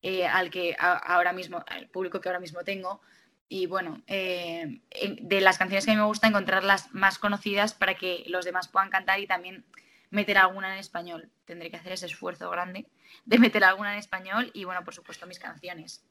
eh, 0.03 0.27
al 0.27 0.51
que 0.51 0.75
ahora 0.79 1.33
mismo, 1.35 1.63
al 1.67 1.89
público 1.89 2.21
que 2.21 2.29
ahora 2.29 2.41
mismo 2.41 2.65
tengo. 2.65 3.03
Y 3.49 3.67
bueno, 3.67 4.03
eh, 4.07 4.81
de 5.21 5.41
las 5.41 5.59
canciones 5.59 5.85
que 5.85 5.91
a 5.91 5.95
mí 5.95 6.01
me 6.01 6.07
gusta 6.07 6.29
encontrar 6.29 6.65
las 6.65 6.95
más 6.95 7.19
conocidas 7.19 7.75
para 7.75 7.95
que 7.95 8.25
los 8.29 8.45
demás 8.45 8.69
puedan 8.69 8.91
cantar 8.91 9.21
y 9.21 9.27
también 9.27 9.65
meter 10.11 10.39
alguna 10.39 10.73
en 10.75 10.81
español. 10.81 11.31
Tendré 11.45 11.71
que 11.71 11.77
hacer 11.77 11.93
ese 11.93 12.07
esfuerzo 12.07 12.51
grande 12.51 12.87
de 13.25 13.39
meter 13.39 13.65
alguna 13.65 13.93
en 13.93 13.99
español 13.99 14.51
y 14.55 14.65
bueno, 14.65 14.85
por 14.85 14.95
supuesto 14.95 15.27
mis 15.27 15.39
canciones. 15.39 16.05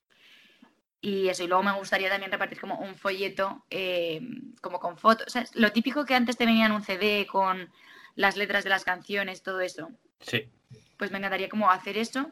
Y 1.01 1.29
eso, 1.29 1.43
y 1.43 1.47
luego 1.47 1.63
me 1.63 1.71
gustaría 1.73 2.09
también 2.09 2.31
repartir 2.31 2.59
como 2.59 2.75
un 2.79 2.95
folleto, 2.95 3.63
eh, 3.69 4.21
como 4.61 4.79
con 4.79 4.97
fotos. 4.97 5.27
O 5.27 5.29
sea, 5.29 5.45
lo 5.53 5.71
típico 5.71 6.05
que 6.05 6.13
antes 6.15 6.35
te 6.37 6.45
venía 6.45 6.65
en 6.65 6.73
un 6.73 6.83
CD 6.83 7.25
con 7.25 7.71
las 8.15 8.35
letras 8.35 8.65
de 8.65 8.69
las 8.69 8.83
canciones, 8.83 9.41
todo 9.41 9.61
eso. 9.61 9.91
Sí, 10.19 10.49
Pues 10.97 11.11
me 11.11 11.17
encantaría 11.19 11.47
como 11.47 11.71
hacer 11.71 11.97
eso 11.97 12.29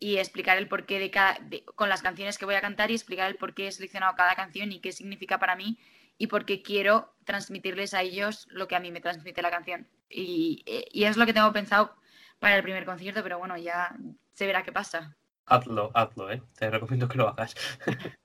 y 0.00 0.16
explicar 0.16 0.56
el 0.56 0.68
porqué 0.68 0.98
de 0.98 1.10
cada, 1.10 1.38
de- 1.40 1.62
con 1.74 1.90
las 1.90 2.00
canciones 2.00 2.38
que 2.38 2.46
voy 2.46 2.54
a 2.54 2.62
cantar 2.62 2.90
y 2.90 2.94
explicar 2.94 3.30
el 3.30 3.36
por 3.36 3.52
qué 3.54 3.66
he 3.66 3.72
seleccionado 3.72 4.14
cada 4.16 4.34
canción 4.34 4.72
y 4.72 4.80
qué 4.80 4.92
significa 4.92 5.38
para 5.38 5.54
mí 5.54 5.78
y 6.16 6.28
por 6.28 6.46
qué 6.46 6.62
quiero 6.62 7.14
transmitirles 7.24 7.92
a 7.92 8.00
ellos 8.00 8.46
lo 8.50 8.66
que 8.68 8.76
a 8.76 8.80
mí 8.80 8.90
me 8.90 9.02
transmite 9.02 9.42
la 9.42 9.50
canción. 9.50 9.86
Y, 10.08 10.62
y 10.92 11.04
es 11.04 11.16
lo 11.16 11.26
que 11.26 11.32
tengo 11.34 11.52
pensado 11.52 11.94
para 12.38 12.56
el 12.56 12.62
primer 12.62 12.84
concierto, 12.84 13.22
pero 13.22 13.38
bueno, 13.38 13.56
ya 13.56 13.94
se 14.32 14.46
verá 14.46 14.62
qué 14.62 14.72
pasa. 14.72 15.16
Hazlo, 15.46 15.90
hazlo, 15.94 16.30
¿eh? 16.30 16.42
Te 16.58 16.70
recomiendo 16.70 17.08
que 17.08 17.18
lo 17.18 17.28
hagas. 17.28 17.54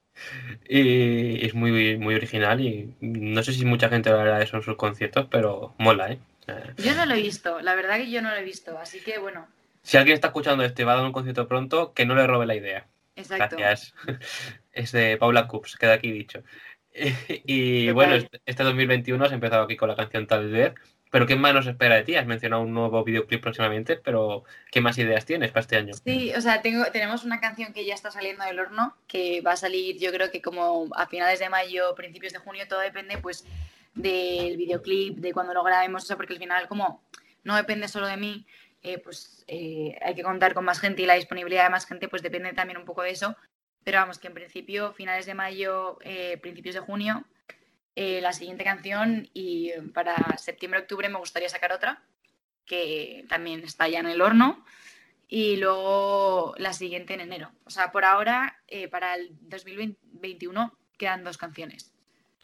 y 0.67 1.45
es 1.45 1.53
muy, 1.53 1.97
muy 1.97 2.15
original 2.15 2.59
y 2.61 2.95
no 3.01 3.41
sé 3.43 3.53
si 3.53 3.65
mucha 3.65 3.89
gente 3.89 4.09
hablará 4.09 4.41
eso 4.41 4.57
en 4.57 4.63
sus 4.63 4.75
conciertos, 4.75 5.27
pero 5.29 5.73
mola, 5.77 6.11
¿eh? 6.11 6.19
Eh, 6.47 6.73
Yo 6.77 6.95
no 6.95 7.05
lo 7.05 7.13
he 7.15 7.21
visto, 7.21 7.61
la 7.61 7.75
verdad 7.75 7.97
que 7.97 8.09
yo 8.11 8.21
no 8.21 8.29
lo 8.31 8.35
he 8.35 8.43
visto, 8.43 8.77
así 8.77 8.99
que 8.99 9.19
bueno, 9.19 9.47
Si 9.83 9.97
alguien 9.97 10.15
está 10.15 10.27
escuchando 10.27 10.63
este 10.63 10.81
y 10.81 10.85
va 10.85 10.93
a 10.93 10.95
dar 10.97 11.05
un 11.05 11.11
concierto 11.11 11.47
pronto, 11.47 11.93
que 11.93 12.05
no 12.05 12.15
le 12.15 12.27
robe 12.27 12.45
la 12.45 12.55
idea. 12.55 12.87
exacto. 13.15 13.55
Gracias. 13.57 13.93
Es 14.73 14.91
de 14.93 15.17
Paula 15.17 15.47
Cups, 15.47 15.75
queda 15.77 15.93
aquí 15.93 16.11
dicho. 16.11 16.43
Y 17.27 17.81
Total. 17.87 17.93
bueno, 17.93 18.15
este- 18.15 18.41
este 18.45 18.63
2021 18.63 19.23
has 19.25 19.31
empezado 19.31 19.63
aquí 19.63 19.77
con 19.77 19.89
la 19.89 19.95
canción 19.95 20.27
Tal 20.27 20.49
vez, 20.49 20.73
pero 21.11 21.27
¿qué 21.27 21.35
más 21.35 21.53
nos 21.53 21.67
espera 21.67 21.95
de 21.95 22.03
ti? 22.03 22.15
Has 22.15 22.25
mencionado 22.25 22.61
un 22.61 22.73
nuevo 22.73 23.03
videoclip 23.03 23.41
próximamente, 23.41 23.97
pero 23.97 24.45
¿qué 24.71 24.79
más 24.79 24.97
ideas 24.97 25.25
tienes 25.25 25.51
para 25.51 25.59
este 25.61 25.75
año? 25.75 25.93
Sí, 25.93 26.33
o 26.33 26.39
sea, 26.39 26.61
tenemos 26.61 27.25
una 27.25 27.41
canción 27.41 27.73
que 27.73 27.85
ya 27.85 27.93
está 27.93 28.11
saliendo 28.11 28.45
del 28.45 28.59
horno, 28.59 28.95
que 29.07 29.41
va 29.41 29.51
a 29.51 29.57
salir 29.57 29.99
yo 29.99 30.11
creo 30.13 30.31
que 30.31 30.41
como 30.41 30.87
a 30.95 31.07
finales 31.07 31.39
de 31.39 31.49
mayo, 31.49 31.93
principios 31.95 32.31
de 32.31 32.39
junio, 32.39 32.65
todo 32.67 32.79
depende 32.79 33.17
pues 33.17 33.45
del 33.93 34.55
videoclip, 34.55 35.17
de 35.17 35.33
cuando 35.33 35.53
lo 35.53 35.63
grabemos, 35.63 36.03
o 36.03 36.05
sea, 36.05 36.15
porque 36.15 36.33
al 36.33 36.39
final 36.39 36.69
como 36.69 37.03
no 37.43 37.57
depende 37.57 37.89
solo 37.89 38.07
de 38.07 38.15
mí, 38.15 38.45
eh, 38.81 38.97
pues 38.97 39.43
eh, 39.47 39.97
hay 40.01 40.15
que 40.15 40.23
contar 40.23 40.53
con 40.53 40.63
más 40.63 40.79
gente 40.79 41.01
y 41.01 41.05
la 41.05 41.15
disponibilidad 41.15 41.65
de 41.65 41.71
más 41.71 41.85
gente 41.85 42.07
pues 42.07 42.21
depende 42.21 42.53
también 42.53 42.77
un 42.77 42.85
poco 42.85 43.01
de 43.01 43.11
eso. 43.11 43.35
Pero 43.83 43.97
vamos, 43.97 44.19
que 44.19 44.27
en 44.27 44.33
principio 44.33 44.93
finales 44.93 45.25
de 45.25 45.33
mayo, 45.33 45.97
eh, 46.01 46.37
principios 46.41 46.75
de 46.75 46.81
junio, 46.81 47.25
eh, 47.95 48.21
la 48.21 48.33
siguiente 48.33 48.63
canción 48.63 49.29
y 49.33 49.71
para 49.93 50.37
septiembre-octubre 50.37 51.09
me 51.09 51.19
gustaría 51.19 51.49
sacar 51.49 51.73
otra, 51.73 52.01
que 52.65 53.25
también 53.27 53.63
está 53.63 53.87
ya 53.87 53.99
en 53.99 54.07
el 54.07 54.21
horno 54.21 54.63
y 55.27 55.57
luego 55.57 56.53
la 56.57 56.73
siguiente 56.73 57.13
en 57.13 57.21
enero. 57.21 57.51
O 57.65 57.69
sea, 57.69 57.91
por 57.91 58.05
ahora, 58.05 58.61
eh, 58.67 58.87
para 58.87 59.15
el 59.15 59.29
2021 59.41 60.77
quedan 60.97 61.23
dos 61.23 61.37
canciones. 61.37 61.93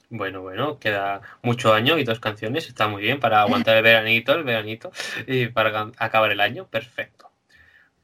Bueno, 0.09 0.41
bueno, 0.41 0.79
queda 0.79 1.21
mucho 1.41 1.73
año 1.73 1.97
y 1.97 2.05
dos 2.05 2.21
canciones, 2.21 2.67
está 2.67 2.87
muy 2.87 3.01
bien 3.01 3.19
para 3.19 3.41
aguantar 3.41 3.75
el 3.75 3.83
veranito, 3.83 4.33
el 4.33 4.45
veranito, 4.45 4.91
y 5.27 5.47
para 5.47 5.91
acabar 5.97 6.31
el 6.31 6.39
año, 6.39 6.65
perfecto. 6.67 7.26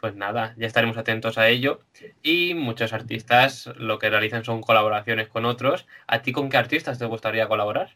Pues 0.04 0.16
nada, 0.18 0.54
ya 0.58 0.68
estaremos 0.68 0.98
atentos 0.98 1.38
a 1.38 1.48
ello. 1.48 1.80
Y 2.22 2.56
muchos 2.56 2.92
artistas 2.92 3.68
lo 3.78 4.00
que 4.00 4.10
realizan 4.10 4.44
son 4.44 4.60
colaboraciones 4.60 5.30
con 5.30 5.46
otros. 5.46 5.88
¿A 6.08 6.22
ti 6.22 6.34
con 6.34 6.50
qué 6.50 6.58
artistas 6.58 7.00
te 7.00 7.06
gustaría 7.06 7.48
colaborar? 7.48 7.96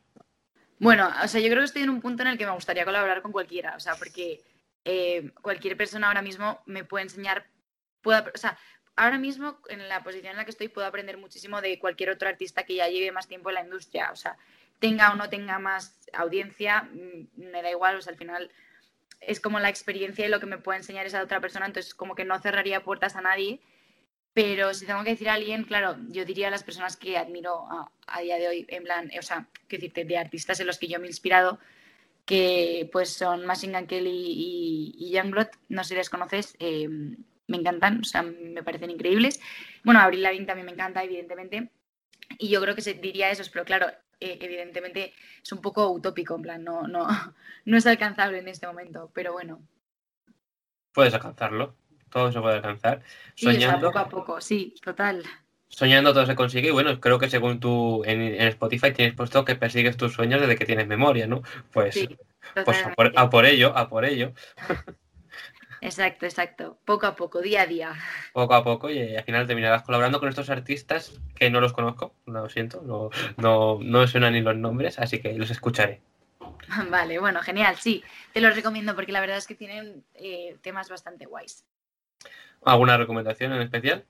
Bueno, 0.79 1.11
o 1.21 1.27
sea, 1.27 1.41
yo 1.41 1.47
creo 1.49 1.59
que 1.59 1.65
estoy 1.65 1.81
en 1.83 1.89
un 1.89 1.99
punto 1.99 2.21
en 2.23 2.29
el 2.29 2.37
que 2.37 2.45
me 2.45 2.53
gustaría 2.53 2.85
colaborar 2.85 3.21
con 3.21 3.33
cualquiera, 3.33 3.75
o 3.75 3.81
sea, 3.81 3.95
porque 3.95 4.39
eh, 4.85 5.31
cualquier 5.41 5.75
persona 5.75 6.07
ahora 6.07 6.21
mismo 6.21 6.61
me 6.65 6.85
puede 6.85 7.03
enseñar, 7.03 7.45
puedo, 8.01 8.19
ap- 8.19 8.31
o 8.33 8.37
sea, 8.37 8.57
ahora 8.95 9.17
mismo 9.17 9.59
en 9.67 9.89
la 9.89 10.01
posición 10.01 10.31
en 10.31 10.37
la 10.37 10.45
que 10.45 10.51
estoy 10.51 10.69
puedo 10.69 10.87
aprender 10.87 11.17
muchísimo 11.17 11.59
de 11.59 11.77
cualquier 11.77 12.11
otro 12.11 12.29
artista 12.29 12.63
que 12.63 12.75
ya 12.75 12.87
lleve 12.87 13.11
más 13.11 13.27
tiempo 13.27 13.49
en 13.49 13.55
la 13.55 13.63
industria, 13.65 14.11
o 14.13 14.15
sea, 14.15 14.37
tenga 14.79 15.11
o 15.11 15.17
no 15.17 15.27
tenga 15.27 15.59
más 15.59 15.99
audiencia, 16.13 16.83
mm, 16.83 17.41
me 17.51 17.61
da 17.61 17.69
igual, 17.69 17.97
o 17.97 18.01
sea, 18.01 18.13
al 18.13 18.17
final 18.17 18.49
es 19.19 19.39
como 19.39 19.59
la 19.59 19.69
experiencia 19.69 20.25
y 20.25 20.29
lo 20.29 20.39
que 20.39 20.45
me 20.45 20.57
puede 20.57 20.79
enseñar 20.79 21.05
esa 21.05 21.23
otra 21.23 21.41
persona, 21.41 21.65
entonces 21.65 21.93
como 21.93 22.15
que 22.15 22.25
no 22.25 22.39
cerraría 22.39 22.83
puertas 22.83 23.15
a 23.15 23.21
nadie. 23.21 23.61
Pero 24.33 24.73
si 24.73 24.85
tengo 24.85 25.03
que 25.03 25.11
decir 25.11 25.29
a 25.29 25.33
alguien, 25.33 25.63
claro, 25.63 25.97
yo 26.09 26.23
diría 26.23 26.49
a 26.49 26.51
las 26.51 26.63
personas 26.63 26.95
que 26.95 27.17
admiro 27.17 27.65
a, 28.05 28.21
día 28.21 28.37
de 28.37 28.47
hoy, 28.47 28.65
en 28.69 28.83
plan, 28.83 29.09
o 29.17 29.21
sea, 29.23 29.47
que 29.67 29.77
decirte, 29.77 30.05
de 30.05 30.17
artistas 30.17 30.59
en 30.59 30.67
los 30.67 30.77
que 30.77 30.87
yo 30.87 30.99
me 30.99 31.05
he 31.05 31.09
inspirado, 31.09 31.59
que 32.23 32.87
pues 32.91 33.09
son 33.09 33.45
Machine 33.47 33.79
Gun 33.79 33.87
Kelly 33.87 34.11
y, 34.11 34.95
y 34.99 35.11
Youngblood, 35.11 35.47
no 35.69 35.83
sé 35.83 35.89
si 35.89 35.95
les 35.95 36.09
conoces, 36.09 36.55
eh, 36.59 36.87
me 37.47 37.57
encantan, 37.57 38.01
o 38.01 38.03
sea, 38.03 38.21
me 38.21 38.61
parecen 38.61 38.91
increíbles. 38.91 39.39
Bueno, 39.83 40.01
Avril 40.01 40.21
Lavigne 40.21 40.45
también 40.45 40.67
me 40.67 40.73
encanta, 40.73 41.03
evidentemente, 41.03 41.71
y 42.37 42.49
yo 42.49 42.61
creo 42.61 42.75
que 42.75 42.81
se 42.81 42.93
diría 42.93 43.31
esos, 43.31 43.49
pero 43.49 43.65
claro, 43.65 43.87
eh, 44.19 44.37
evidentemente 44.41 45.13
es 45.43 45.51
un 45.51 45.61
poco 45.61 45.89
utópico, 45.91 46.35
en 46.35 46.41
plan, 46.41 46.63
no, 46.63 46.87
no, 46.87 47.07
no 47.65 47.77
es 47.77 47.85
alcanzable 47.87 48.39
en 48.39 48.47
este 48.47 48.67
momento, 48.67 49.11
pero 49.13 49.33
bueno, 49.33 49.61
Puedes 50.93 51.13
alcanzarlo, 51.13 51.75
todo 52.09 52.31
se 52.31 52.39
puede 52.41 52.55
alcanzar. 52.55 53.03
sí, 53.35 53.55
o 53.55 53.61
sea, 53.61 53.77
Soñando, 53.77 53.87
poco 53.87 53.99
a 53.99 54.09
poco, 54.09 54.41
sí, 54.41 54.73
total. 54.83 55.23
soñando 55.69 56.13
todo 56.13 56.25
se 56.25 56.35
consigue. 56.35 56.69
Y 56.69 56.71
bueno, 56.71 56.99
creo 56.99 57.19
que 57.19 57.29
según 57.29 57.59
tú 57.59 58.03
en, 58.05 58.21
en 58.21 58.47
Spotify 58.47 58.91
tienes 58.93 59.15
puesto 59.15 59.45
que 59.45 59.55
persigues 59.55 59.97
tus 59.97 60.13
sueños 60.13 60.41
desde 60.41 60.55
que 60.57 60.65
tienes 60.65 60.87
memoria, 60.87 61.27
¿no? 61.27 61.41
Pues, 61.71 61.95
Sí, 61.95 62.07
pues 62.65 62.83
a, 62.85 62.93
por, 62.93 63.11
totalmente. 63.11 63.19
a 63.19 63.29
por 63.29 63.45
ello, 63.45 63.77
a 63.77 63.89
por 63.89 64.05
ello. 64.05 64.33
Exacto, 65.97 66.27
exacto. 66.27 66.77
Poco 66.85 67.07
a 67.07 67.15
poco, 67.15 67.41
día 67.41 67.63
a 67.63 67.65
día. 67.65 67.95
poco 68.31 68.53
a 68.53 68.63
poco 68.63 68.87
y 68.91 69.15
al 69.15 69.23
final 69.23 69.47
terminarás 69.47 69.81
colaborando 69.81 70.19
con 70.19 70.29
estos 70.29 70.51
artistas 70.51 71.19
que 71.33 71.49
no 71.49 71.59
los 71.59 71.73
conozco, 71.73 72.13
lo 72.27 72.47
siento, 72.49 72.83
no, 72.83 73.09
no, 73.37 73.79
no 73.81 74.01
me 74.01 74.07
suenan 74.07 74.33
ni 74.33 74.41
los 74.41 74.55
nombres, 74.55 74.99
así 74.99 75.19
que 75.19 75.33
los 75.33 75.49
escucharé. 75.49 76.01
Vale, 76.91 77.17
bueno, 77.17 77.41
genial, 77.41 77.77
sí. 77.77 78.03
Te 78.31 78.41
los 78.41 78.55
recomiendo 78.55 78.93
porque 78.93 79.11
la 79.11 79.21
verdad 79.21 79.37
es 79.37 79.47
que 79.47 79.55
tienen 79.55 80.03
eh, 80.13 80.55
temas 80.61 80.87
bastante 80.87 81.25
guays. 81.25 81.65
¿Alguna 82.63 82.95
recomendación 82.95 83.53
en 83.53 83.63
especial? 83.63 84.05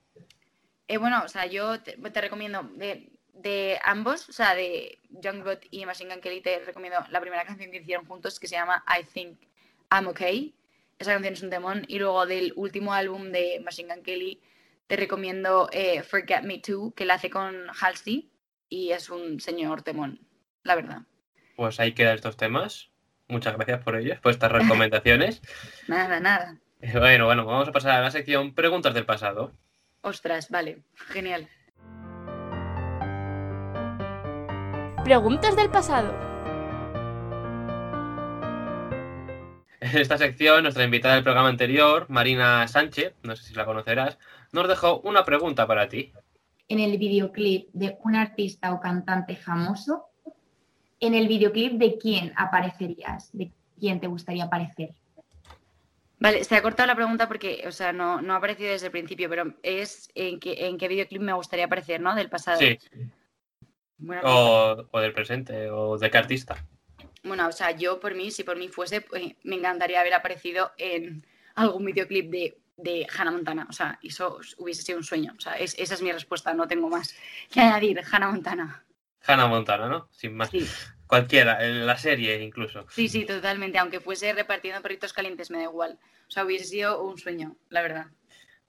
Eh, 0.88 0.98
bueno, 0.98 1.22
o 1.24 1.28
sea, 1.28 1.46
yo 1.46 1.80
te, 1.80 1.92
te 1.96 2.20
recomiendo 2.20 2.64
de, 2.74 3.12
de 3.32 3.78
ambos, 3.82 4.28
o 4.28 4.32
sea, 4.32 4.54
de 4.54 4.98
Youngblood 5.08 5.60
y 5.70 5.86
Machine 5.86 6.12
Gun 6.12 6.20
Kelly, 6.20 6.42
te 6.42 6.58
recomiendo 6.58 6.98
la 7.08 7.20
primera 7.22 7.46
canción 7.46 7.70
que 7.70 7.78
hicieron 7.78 8.04
juntos 8.04 8.38
que 8.38 8.46
se 8.46 8.56
llama 8.56 8.84
I 8.86 9.04
Think 9.04 9.38
I'm 9.90 10.08
Okay. 10.08 10.54
Esa 10.98 11.12
canción 11.12 11.34
es 11.34 11.42
un 11.42 11.50
temón. 11.50 11.84
Y 11.88 11.98
luego 11.98 12.26
del 12.26 12.52
último 12.56 12.92
álbum 12.92 13.30
de 13.30 13.60
Machine 13.64 13.94
Gun 13.94 14.02
Kelly, 14.02 14.40
te 14.86 14.96
recomiendo 14.96 15.68
eh, 15.72 16.02
Forget 16.02 16.42
Me 16.42 16.58
Too, 16.58 16.92
que 16.96 17.04
la 17.04 17.14
hace 17.14 17.30
con 17.30 17.54
Halsey 17.80 18.30
y 18.68 18.90
es 18.90 19.10
un 19.10 19.40
señor 19.40 19.82
temón, 19.82 20.20
la 20.62 20.74
verdad. 20.74 21.02
Pues 21.56 21.78
ahí 21.80 21.92
quedan 21.92 22.16
estos 22.16 22.36
temas. 22.36 22.90
Muchas 23.28 23.54
gracias 23.56 23.82
por 23.82 23.96
ellos, 23.96 24.18
por 24.20 24.32
estas 24.32 24.50
recomendaciones. 24.50 25.42
Nada, 25.86 26.18
nada. 26.20 26.58
Bueno, 26.94 27.26
bueno, 27.26 27.44
vamos 27.44 27.68
a 27.68 27.72
pasar 27.72 27.92
a 27.92 28.00
la 28.00 28.10
sección 28.10 28.54
Preguntas 28.54 28.94
del 28.94 29.04
pasado. 29.04 29.52
Ostras, 30.00 30.48
vale, 30.48 30.82
genial. 30.94 31.48
Preguntas 35.04 35.56
del 35.56 35.70
pasado. 35.70 36.37
esta 39.94 40.18
sección, 40.18 40.62
nuestra 40.62 40.84
invitada 40.84 41.14
del 41.14 41.24
programa 41.24 41.48
anterior, 41.48 42.06
Marina 42.08 42.66
Sánchez, 42.68 43.14
no 43.22 43.36
sé 43.36 43.44
si 43.44 43.54
la 43.54 43.64
conocerás, 43.64 44.18
nos 44.52 44.68
dejó 44.68 45.00
una 45.00 45.24
pregunta 45.24 45.66
para 45.66 45.88
ti. 45.88 46.12
En 46.68 46.80
el 46.80 46.98
videoclip 46.98 47.68
de 47.72 47.96
un 48.04 48.16
artista 48.16 48.72
o 48.72 48.80
cantante 48.80 49.36
famoso, 49.36 50.06
en 51.00 51.14
el 51.14 51.28
videoclip 51.28 51.74
de 51.74 51.96
quién 51.98 52.32
aparecerías, 52.36 53.30
de 53.32 53.50
quién 53.78 54.00
te 54.00 54.06
gustaría 54.06 54.44
aparecer. 54.44 54.90
Vale, 56.20 56.42
se 56.42 56.56
ha 56.56 56.62
cortado 56.62 56.88
la 56.88 56.96
pregunta 56.96 57.28
porque, 57.28 57.62
o 57.66 57.72
sea, 57.72 57.92
no, 57.92 58.20
no 58.20 58.34
ha 58.34 58.36
aparecido 58.36 58.70
desde 58.70 58.86
el 58.86 58.92
principio, 58.92 59.28
pero 59.28 59.54
es 59.62 60.10
en 60.14 60.40
qué, 60.40 60.66
en 60.66 60.76
qué 60.76 60.88
videoclip 60.88 61.22
me 61.22 61.32
gustaría 61.32 61.66
aparecer, 61.66 62.00
¿no? 62.00 62.14
Del 62.16 62.28
pasado. 62.28 62.58
Sí, 62.58 62.76
o, 64.24 64.88
o 64.90 65.00
del 65.00 65.12
presente, 65.12 65.70
o 65.70 65.96
de 65.96 66.10
qué 66.10 66.18
artista. 66.18 66.56
Bueno, 67.22 67.46
o 67.48 67.52
sea, 67.52 67.72
yo 67.72 68.00
por 68.00 68.14
mí, 68.14 68.30
si 68.30 68.44
por 68.44 68.56
mí 68.56 68.68
fuese, 68.68 69.00
pues, 69.00 69.22
me 69.42 69.56
encantaría 69.56 70.00
haber 70.00 70.14
aparecido 70.14 70.72
en 70.78 71.24
algún 71.54 71.84
videoclip 71.84 72.30
de, 72.30 72.58
de 72.76 73.06
Hannah 73.16 73.32
Montana. 73.32 73.66
O 73.68 73.72
sea, 73.72 73.98
eso 74.02 74.38
hubiese 74.58 74.82
sido 74.82 74.98
un 74.98 75.04
sueño. 75.04 75.34
O 75.36 75.40
sea, 75.40 75.54
es- 75.54 75.76
esa 75.78 75.94
es 75.94 76.02
mi 76.02 76.12
respuesta, 76.12 76.54
no 76.54 76.68
tengo 76.68 76.88
más 76.88 77.14
que 77.50 77.60
añadir. 77.60 78.00
Hannah 78.10 78.30
Montana. 78.30 78.84
Hannah 79.26 79.46
Montana, 79.48 79.88
¿no? 79.88 80.08
Sin 80.12 80.34
más. 80.36 80.50
Sí, 80.50 80.66
Cualquiera, 81.06 81.64
en 81.66 81.86
la 81.86 81.96
serie 81.96 82.40
incluso. 82.42 82.86
sí, 82.90 83.08
sí, 83.08 83.24
totalmente. 83.24 83.78
Aunque 83.78 83.98
fuese 83.98 84.32
repartiendo 84.34 84.82
perritos 84.82 85.12
calientes, 85.14 85.50
me 85.50 85.56
da 85.58 85.64
igual. 85.64 85.98
O 86.28 86.30
sea, 86.30 86.44
hubiese 86.44 86.66
sido 86.66 87.02
un 87.02 87.16
sueño, 87.18 87.56
la 87.70 87.80
verdad. 87.82 88.06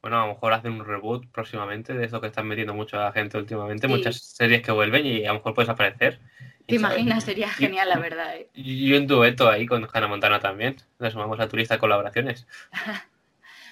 Bueno, 0.01 0.17
a 0.23 0.25
lo 0.25 0.33
mejor 0.33 0.53
hacen 0.53 0.71
un 0.71 0.85
reboot 0.85 1.29
próximamente 1.33 1.93
de 1.93 2.05
eso 2.05 2.21
que 2.21 2.27
están 2.27 2.47
metiendo 2.47 2.73
mucha 2.73 3.11
gente 3.11 3.37
últimamente, 3.37 3.87
Sí. 3.87 3.93
muchas 3.93 4.21
series 4.23 4.61
que 4.61 4.71
vuelven 4.71 5.05
y 5.05 5.25
a 5.25 5.29
lo 5.29 5.33
mejor 5.35 5.53
puedes 5.53 5.67
aparecer. 5.69 6.21
¿Te 6.69 6.79
¿sabes? 6.79 6.97
imaginas? 6.97 7.23
Sería 7.23 7.49
genial, 7.49 7.89
la 7.89 7.97
verdad. 7.99 8.35
¿eh? 8.35 8.49
Y 8.53 8.93
un 8.93 9.07
dueto 9.07 9.49
ahí 9.49 9.65
con 9.65 9.87
Hannah 9.91 10.07
Montana 10.07 10.39
también. 10.39 10.77
Le 10.99 11.11
sumamos 11.11 11.39
a 11.39 11.47
tu 11.47 11.57
lista 11.57 11.75
de 11.75 11.79
colaboraciones. 11.79 12.47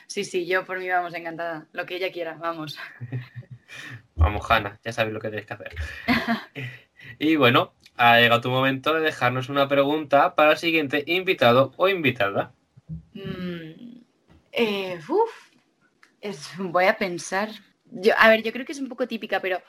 Sí, 0.10 0.24
sí, 0.24 0.46
yo 0.48 0.64
por 0.64 0.80
mí 0.80 0.88
vamos 0.90 1.14
encantada. 1.14 1.68
Lo 1.74 1.86
que 1.86 1.98
ella 1.98 2.12
quiera, 2.14 2.36
vamos. 2.40 2.80
Vamos, 4.16 4.50
Hannah, 4.50 4.80
ya 4.84 4.94
sabéis 4.94 5.14
lo 5.14 5.20
que 5.20 5.28
tenéis 5.30 5.46
que 5.46 5.54
hacer. 5.54 5.76
y 7.20 7.36
bueno, 7.36 7.74
ha 7.98 8.18
llegado 8.20 8.40
tu 8.42 8.50
momento 8.50 8.94
de 8.94 9.02
dejarnos 9.02 9.50
una 9.50 9.68
pregunta 9.68 10.34
para 10.34 10.52
el 10.54 10.58
siguiente 10.58 11.04
invitado 11.08 11.74
o 11.76 11.90
invitada. 11.90 12.54
Mm, 13.14 14.00
eh, 14.54 15.00
uf, 15.10 15.32
es- 16.22 16.52
voy 16.58 16.86
a 16.86 16.98
pensar. 16.98 17.50
Yo, 17.86 18.14
a 18.18 18.30
ver, 18.30 18.42
yo 18.44 18.52
creo 18.54 18.66
que 18.66 18.72
es 18.72 18.80
un 18.80 18.88
poco 18.90 19.08
típica, 19.08 19.42
pero 19.42 19.62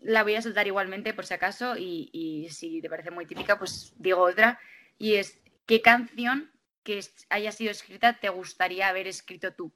la 0.00 0.22
voy 0.22 0.34
a 0.36 0.42
soltar 0.42 0.66
igualmente 0.66 1.14
por 1.14 1.26
si 1.26 1.34
acaso 1.34 1.76
y, 1.76 2.10
y 2.12 2.48
si 2.50 2.80
te 2.80 2.88
parece 2.88 3.10
muy 3.10 3.26
típica, 3.26 3.58
pues 3.58 3.94
digo 3.96 4.22
otra. 4.22 4.58
Y 4.98 5.14
es, 5.14 5.40
¿qué 5.66 5.80
canción 5.80 6.50
que 6.82 7.00
haya 7.30 7.52
sido 7.52 7.70
escrita 7.70 8.14
te 8.14 8.28
gustaría 8.28 8.88
haber 8.88 9.06
escrito 9.06 9.52
tú? 9.52 9.72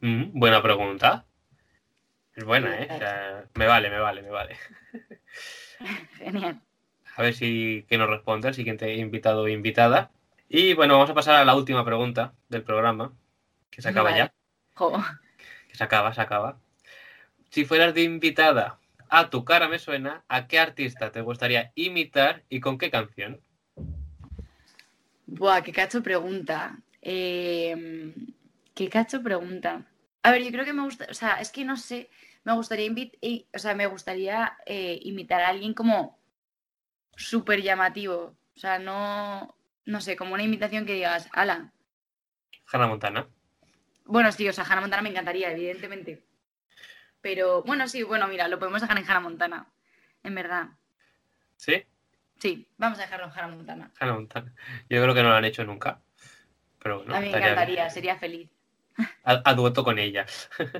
Mm, 0.00 0.38
buena 0.38 0.62
pregunta. 0.62 1.26
Es 2.34 2.44
buena, 2.44 2.80
¿eh? 2.80 2.88
O 2.90 2.98
sea, 2.98 3.44
me 3.54 3.66
vale, 3.66 3.90
me 3.90 3.98
vale, 3.98 4.22
me 4.22 4.30
vale. 4.30 4.56
Genial. 6.18 6.60
A 7.16 7.22
ver 7.22 7.34
si 7.34 7.84
que 7.88 7.98
nos 7.98 8.08
responde 8.08 8.48
el 8.48 8.54
siguiente 8.54 8.94
invitado 8.94 9.42
o 9.42 9.48
invitada. 9.48 10.12
Y 10.48 10.74
bueno, 10.74 10.94
vamos 10.94 11.10
a 11.10 11.14
pasar 11.14 11.34
a 11.34 11.44
la 11.44 11.56
última 11.56 11.84
pregunta 11.84 12.34
del 12.48 12.62
programa, 12.62 13.12
que 13.70 13.82
se 13.82 13.88
acaba 13.88 14.10
Vale. 14.10 14.18
ya. 14.18 14.34
Jo. 14.74 15.02
Que 15.68 15.74
se 15.76 15.82
acaba, 15.82 16.14
se 16.14 16.20
acaba. 16.20 16.60
Si 17.50 17.64
fueras 17.64 17.92
de 17.92 18.02
invitada 18.02 18.77
a 19.10 19.30
tu 19.30 19.44
cara 19.44 19.68
me 19.68 19.78
suena, 19.78 20.24
¿a 20.28 20.46
qué 20.46 20.58
artista 20.58 21.12
te 21.12 21.20
gustaría 21.20 21.72
imitar 21.74 22.44
y 22.48 22.60
con 22.60 22.78
qué 22.78 22.90
canción? 22.90 23.40
Buah, 25.26 25.62
qué 25.62 25.72
cacho 25.72 26.02
pregunta. 26.02 26.78
Eh, 27.02 28.14
qué 28.74 28.88
cacho 28.88 29.22
pregunta. 29.22 29.84
A 30.22 30.30
ver, 30.30 30.42
yo 30.42 30.50
creo 30.50 30.64
que 30.64 30.72
me 30.72 30.82
gusta, 30.82 31.06
o 31.10 31.14
sea, 31.14 31.40
es 31.40 31.50
que 31.50 31.64
no 31.64 31.76
sé, 31.76 32.10
me 32.44 32.52
gustaría 32.54 32.86
invit- 32.86 33.46
o 33.54 33.58
sea, 33.58 33.74
me 33.74 33.86
gustaría 33.86 34.56
eh, 34.66 34.98
imitar 35.02 35.40
a 35.42 35.48
alguien 35.48 35.74
como 35.74 36.18
súper 37.16 37.62
llamativo. 37.62 38.36
O 38.56 38.58
sea, 38.58 38.78
no, 38.78 39.54
no 39.84 40.00
sé, 40.00 40.16
como 40.16 40.34
una 40.34 40.42
invitación 40.42 40.86
que 40.86 40.94
digas, 40.94 41.28
ala. 41.32 41.72
Hannah 42.72 42.86
Montana. 42.88 43.28
Bueno, 44.04 44.32
sí, 44.32 44.48
o 44.48 44.52
sea, 44.52 44.64
Hannah 44.64 44.80
Montana 44.80 45.02
me 45.02 45.10
encantaría, 45.10 45.52
evidentemente. 45.52 46.24
Pero, 47.20 47.62
bueno, 47.62 47.88
sí, 47.88 48.02
bueno, 48.02 48.28
mira, 48.28 48.48
lo 48.48 48.58
podemos 48.58 48.80
dejar 48.80 48.98
en 48.98 49.04
Hannah 49.04 49.20
Montana. 49.20 49.66
En 50.22 50.34
verdad. 50.34 50.68
¿Sí? 51.56 51.84
Sí, 52.38 52.68
vamos 52.76 52.98
a 52.98 53.02
dejarlo 53.02 53.26
en 53.26 53.32
Hannah 53.32 53.48
Montana. 53.56 53.90
Hannah 53.98 54.14
Montana. 54.14 54.52
Yo 54.88 55.02
creo 55.02 55.14
que 55.14 55.22
no 55.22 55.30
lo 55.30 55.34
han 55.34 55.44
hecho 55.44 55.64
nunca. 55.64 56.00
Pero 56.80 56.98
bueno, 56.98 57.14
a 57.14 57.20
mí 57.20 57.26
me 57.26 57.32
bien. 57.32 57.42
encantaría, 57.42 57.90
sería 57.90 58.16
feliz. 58.16 58.48
A, 59.24 59.42
a 59.44 59.54
dueto 59.54 59.82
con 59.84 59.98
ella. 59.98 60.26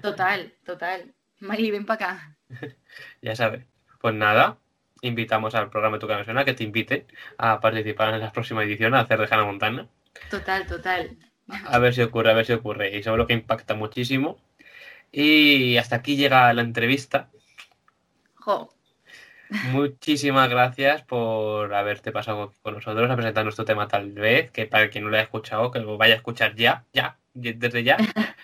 Total, 0.02 0.52
total. 0.64 1.12
Mari, 1.40 1.70
ven 1.70 1.86
para 1.86 2.06
acá. 2.06 2.36
Ya 3.22 3.34
sabes. 3.36 3.64
Pues 4.00 4.14
nada, 4.14 4.58
invitamos 5.02 5.54
al 5.54 5.70
programa 5.70 5.98
Tu 5.98 6.06
Cara 6.06 6.20
Me 6.20 6.24
Suena 6.24 6.44
que 6.44 6.54
te 6.54 6.64
invite 6.64 7.06
a 7.36 7.60
participar 7.60 8.14
en 8.14 8.20
la 8.20 8.32
próxima 8.32 8.62
edición 8.62 8.94
a 8.94 9.00
hacer 9.00 9.18
de 9.18 9.26
Hannah 9.26 9.44
Montana. 9.44 9.88
Total, 10.30 10.66
total. 10.66 11.16
A 11.66 11.78
ver 11.78 11.94
si 11.94 12.02
ocurre, 12.02 12.30
a 12.30 12.34
ver 12.34 12.46
si 12.46 12.52
ocurre. 12.52 12.96
Y 12.96 13.02
seguro 13.02 13.26
que 13.26 13.32
impacta 13.34 13.74
muchísimo. 13.74 14.38
Y 15.12 15.76
hasta 15.76 15.96
aquí 15.96 16.16
llega 16.16 16.52
la 16.52 16.62
entrevista. 16.62 17.30
Jo, 18.34 18.72
Muchísimas 19.70 20.50
gracias 20.50 21.02
por 21.02 21.72
haberte 21.72 22.12
pasado 22.12 22.52
con 22.60 22.74
nosotros 22.74 23.10
a 23.10 23.16
presentar 23.16 23.44
nuestro 23.44 23.64
tema 23.64 23.88
tal 23.88 24.12
vez, 24.12 24.50
que 24.50 24.66
para 24.66 24.90
quien 24.90 25.04
no 25.04 25.10
lo 25.10 25.16
haya 25.16 25.24
escuchado, 25.24 25.70
que 25.70 25.78
lo 25.78 25.96
vaya 25.96 26.14
a 26.14 26.16
escuchar 26.18 26.54
ya, 26.54 26.84
ya, 26.92 27.18
desde 27.34 27.82
ya. 27.82 27.96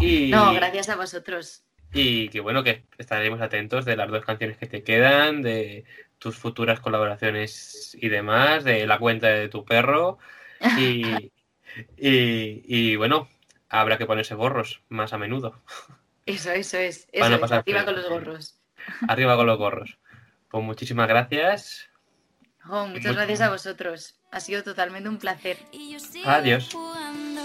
Y, 0.00 0.30
no, 0.30 0.54
gracias 0.54 0.88
a 0.88 0.96
vosotros. 0.96 1.64
y 1.92 2.30
que 2.30 2.40
bueno, 2.40 2.64
que 2.64 2.86
estaremos 2.96 3.42
atentos 3.42 3.84
de 3.84 3.94
las 3.94 4.10
dos 4.10 4.24
canciones 4.24 4.56
que 4.56 4.66
te 4.66 4.82
quedan, 4.82 5.42
de 5.42 5.84
tus 6.18 6.38
futuras 6.38 6.80
colaboraciones 6.80 7.94
y 8.00 8.08
demás, 8.08 8.64
de 8.64 8.86
la 8.86 8.98
cuenta 8.98 9.26
de 9.28 9.50
tu 9.50 9.66
perro. 9.66 10.16
Y, 10.78 11.02
y, 11.98 12.62
y, 12.64 12.96
bueno, 12.96 13.28
habrá 13.72 13.98
que 13.98 14.06
ponerse 14.06 14.34
gorros 14.34 14.82
más 14.88 15.12
a 15.12 15.18
menudo. 15.18 15.60
Eso, 16.26 16.50
eso 16.52 16.78
es. 16.78 17.08
Eso 17.12 17.24
a 17.24 17.34
es. 17.34 17.38
pasar 17.40 17.58
Arriba 17.60 17.80
frío. 17.80 17.84
con 17.86 17.94
los 18.02 18.08
gorros. 18.10 18.60
Arriba 19.08 19.36
con 19.36 19.46
los 19.46 19.58
gorros. 19.58 19.98
Pues 20.48 20.62
muchísimas 20.64 21.08
gracias. 21.08 21.88
Jo, 22.64 22.86
muchas 22.86 23.16
gracias 23.16 23.40
a 23.40 23.50
vosotros. 23.50 24.20
Ha 24.30 24.38
sido 24.40 24.62
totalmente 24.62 25.08
un 25.08 25.18
placer. 25.18 25.56
Adiós. 26.24 26.70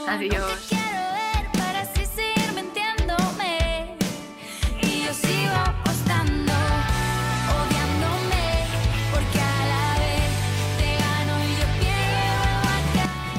Adiós. 0.07 0.76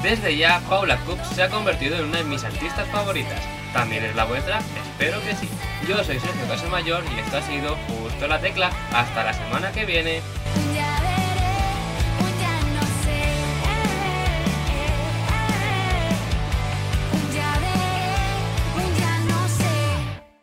Desde 0.09 0.35
ya, 0.35 0.59
Paula 0.67 0.97
Cook 1.05 1.19
se 1.35 1.43
ha 1.43 1.49
convertido 1.49 1.95
en 1.95 2.05
una 2.05 2.17
de 2.17 2.23
mis 2.23 2.43
artistas 2.43 2.87
favoritas. 2.87 3.39
¿También 3.73 4.03
es 4.03 4.15
la 4.15 4.25
vuestra? 4.25 4.57
Espero 4.57 5.21
que 5.21 5.35
sí. 5.35 5.47
Yo 5.87 6.03
soy 6.03 6.19
Sergio 6.19 6.47
Casamayor 6.49 7.03
y 7.15 7.19
esto 7.19 7.37
ha 7.37 7.41
sido 7.43 7.75
Justo 7.87 8.27
la 8.27 8.39
Tecla. 8.39 8.71
Hasta 8.91 9.23
la 9.23 9.33
semana 9.33 9.71
que 9.71 9.85
viene. 9.85 10.23